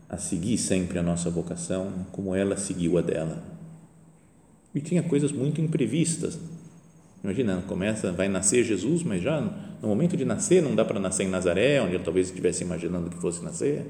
a 0.10 0.18
seguir 0.18 0.58
sempre 0.58 0.98
a 0.98 1.04
nossa 1.04 1.30
vocação, 1.30 2.06
como 2.12 2.34
ela 2.34 2.58
seguiu 2.58 2.98
a 2.98 3.02
dela. 3.02 3.44
E 4.74 4.82
tinha 4.82 5.04
coisas 5.04 5.32
muito 5.32 5.62
imprevistas. 5.62 6.40
Imagina, 7.24 7.64
começa, 7.68 8.12
vai 8.12 8.28
nascer 8.28 8.64
Jesus, 8.64 9.04
mas 9.04 9.22
já 9.22 9.40
no 9.82 9.88
momento 9.88 10.18
de 10.18 10.26
nascer, 10.26 10.62
não 10.62 10.76
dá 10.76 10.84
para 10.84 11.00
nascer 11.00 11.24
em 11.24 11.30
Nazaré, 11.30 11.80
onde 11.82 12.00
talvez 12.00 12.28
estivesse 12.28 12.64
imaginando 12.64 13.12
que 13.12 13.18
fosse 13.18 13.44
nascer 13.44 13.86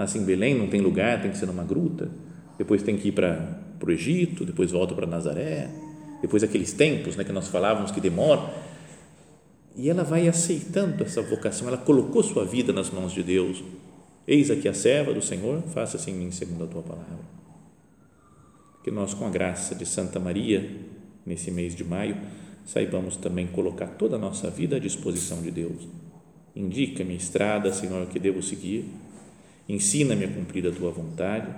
nasce 0.00 0.16
em 0.16 0.24
Belém, 0.24 0.54
não 0.54 0.66
tem 0.66 0.80
lugar, 0.80 1.20
tem 1.20 1.30
que 1.30 1.36
ser 1.36 1.44
numa 1.44 1.62
gruta, 1.62 2.10
depois 2.56 2.82
tem 2.82 2.96
que 2.96 3.08
ir 3.08 3.12
para, 3.12 3.60
o 3.86 3.90
Egito, 3.90 4.46
depois 4.46 4.70
volta 4.70 4.94
para 4.94 5.06
Nazaré, 5.06 5.70
depois 6.22 6.42
aqueles 6.42 6.72
tempos 6.72 7.16
né, 7.16 7.24
que 7.24 7.32
nós 7.32 7.48
falávamos 7.48 7.90
que 7.90 8.00
demoram, 8.00 8.50
e 9.76 9.90
ela 9.90 10.02
vai 10.02 10.26
aceitando 10.26 11.04
essa 11.04 11.20
vocação, 11.20 11.68
ela 11.68 11.76
colocou 11.76 12.22
sua 12.22 12.46
vida 12.46 12.72
nas 12.72 12.88
mãos 12.88 13.12
de 13.12 13.22
Deus, 13.22 13.62
eis 14.26 14.50
aqui 14.50 14.68
a 14.68 14.74
serva 14.74 15.12
do 15.12 15.20
Senhor, 15.20 15.60
faça-se 15.74 16.10
em 16.10 16.14
mim 16.14 16.30
segundo 16.30 16.64
a 16.64 16.66
tua 16.66 16.82
palavra. 16.82 17.20
Que 18.82 18.90
nós, 18.90 19.12
com 19.12 19.26
a 19.26 19.30
graça 19.30 19.74
de 19.74 19.84
Santa 19.84 20.18
Maria, 20.18 20.78
nesse 21.26 21.50
mês 21.50 21.74
de 21.74 21.84
maio, 21.84 22.16
saibamos 22.64 23.18
também 23.18 23.46
colocar 23.46 23.86
toda 23.86 24.16
a 24.16 24.18
nossa 24.18 24.48
vida 24.48 24.76
à 24.76 24.78
disposição 24.78 25.42
de 25.42 25.50
Deus. 25.50 25.86
Indica-me 26.56 27.12
a 27.12 27.16
estrada, 27.16 27.70
Senhor, 27.70 28.06
que 28.06 28.18
devo 28.18 28.42
seguir 28.42 28.86
ensina-me 29.70 30.24
a 30.24 30.28
cumprir 30.28 30.66
a 30.66 30.72
tua 30.72 30.90
vontade 30.90 31.54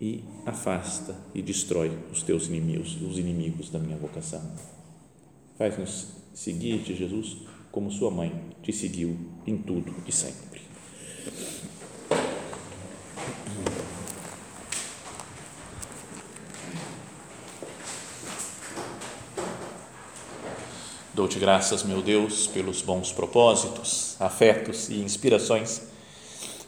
e 0.00 0.24
afasta 0.44 1.16
e 1.32 1.40
destrói 1.40 1.96
os 2.10 2.24
teus 2.24 2.48
inimigos, 2.48 3.00
os 3.00 3.18
inimigos 3.18 3.70
da 3.70 3.78
minha 3.78 3.96
vocação. 3.96 4.42
Faz-nos 5.56 6.08
seguir-te, 6.34 6.92
Jesus, 6.94 7.36
como 7.70 7.88
sua 7.92 8.10
mãe 8.10 8.32
te 8.62 8.72
seguiu 8.72 9.16
em 9.46 9.56
tudo 9.56 9.94
e 10.04 10.10
sempre. 10.10 10.60
Dou-te 21.14 21.38
graças, 21.38 21.84
meu 21.84 22.02
Deus, 22.02 22.48
pelos 22.48 22.82
bons 22.82 23.12
propósitos, 23.12 24.16
afetos 24.18 24.88
e 24.88 24.94
inspirações 24.94 25.91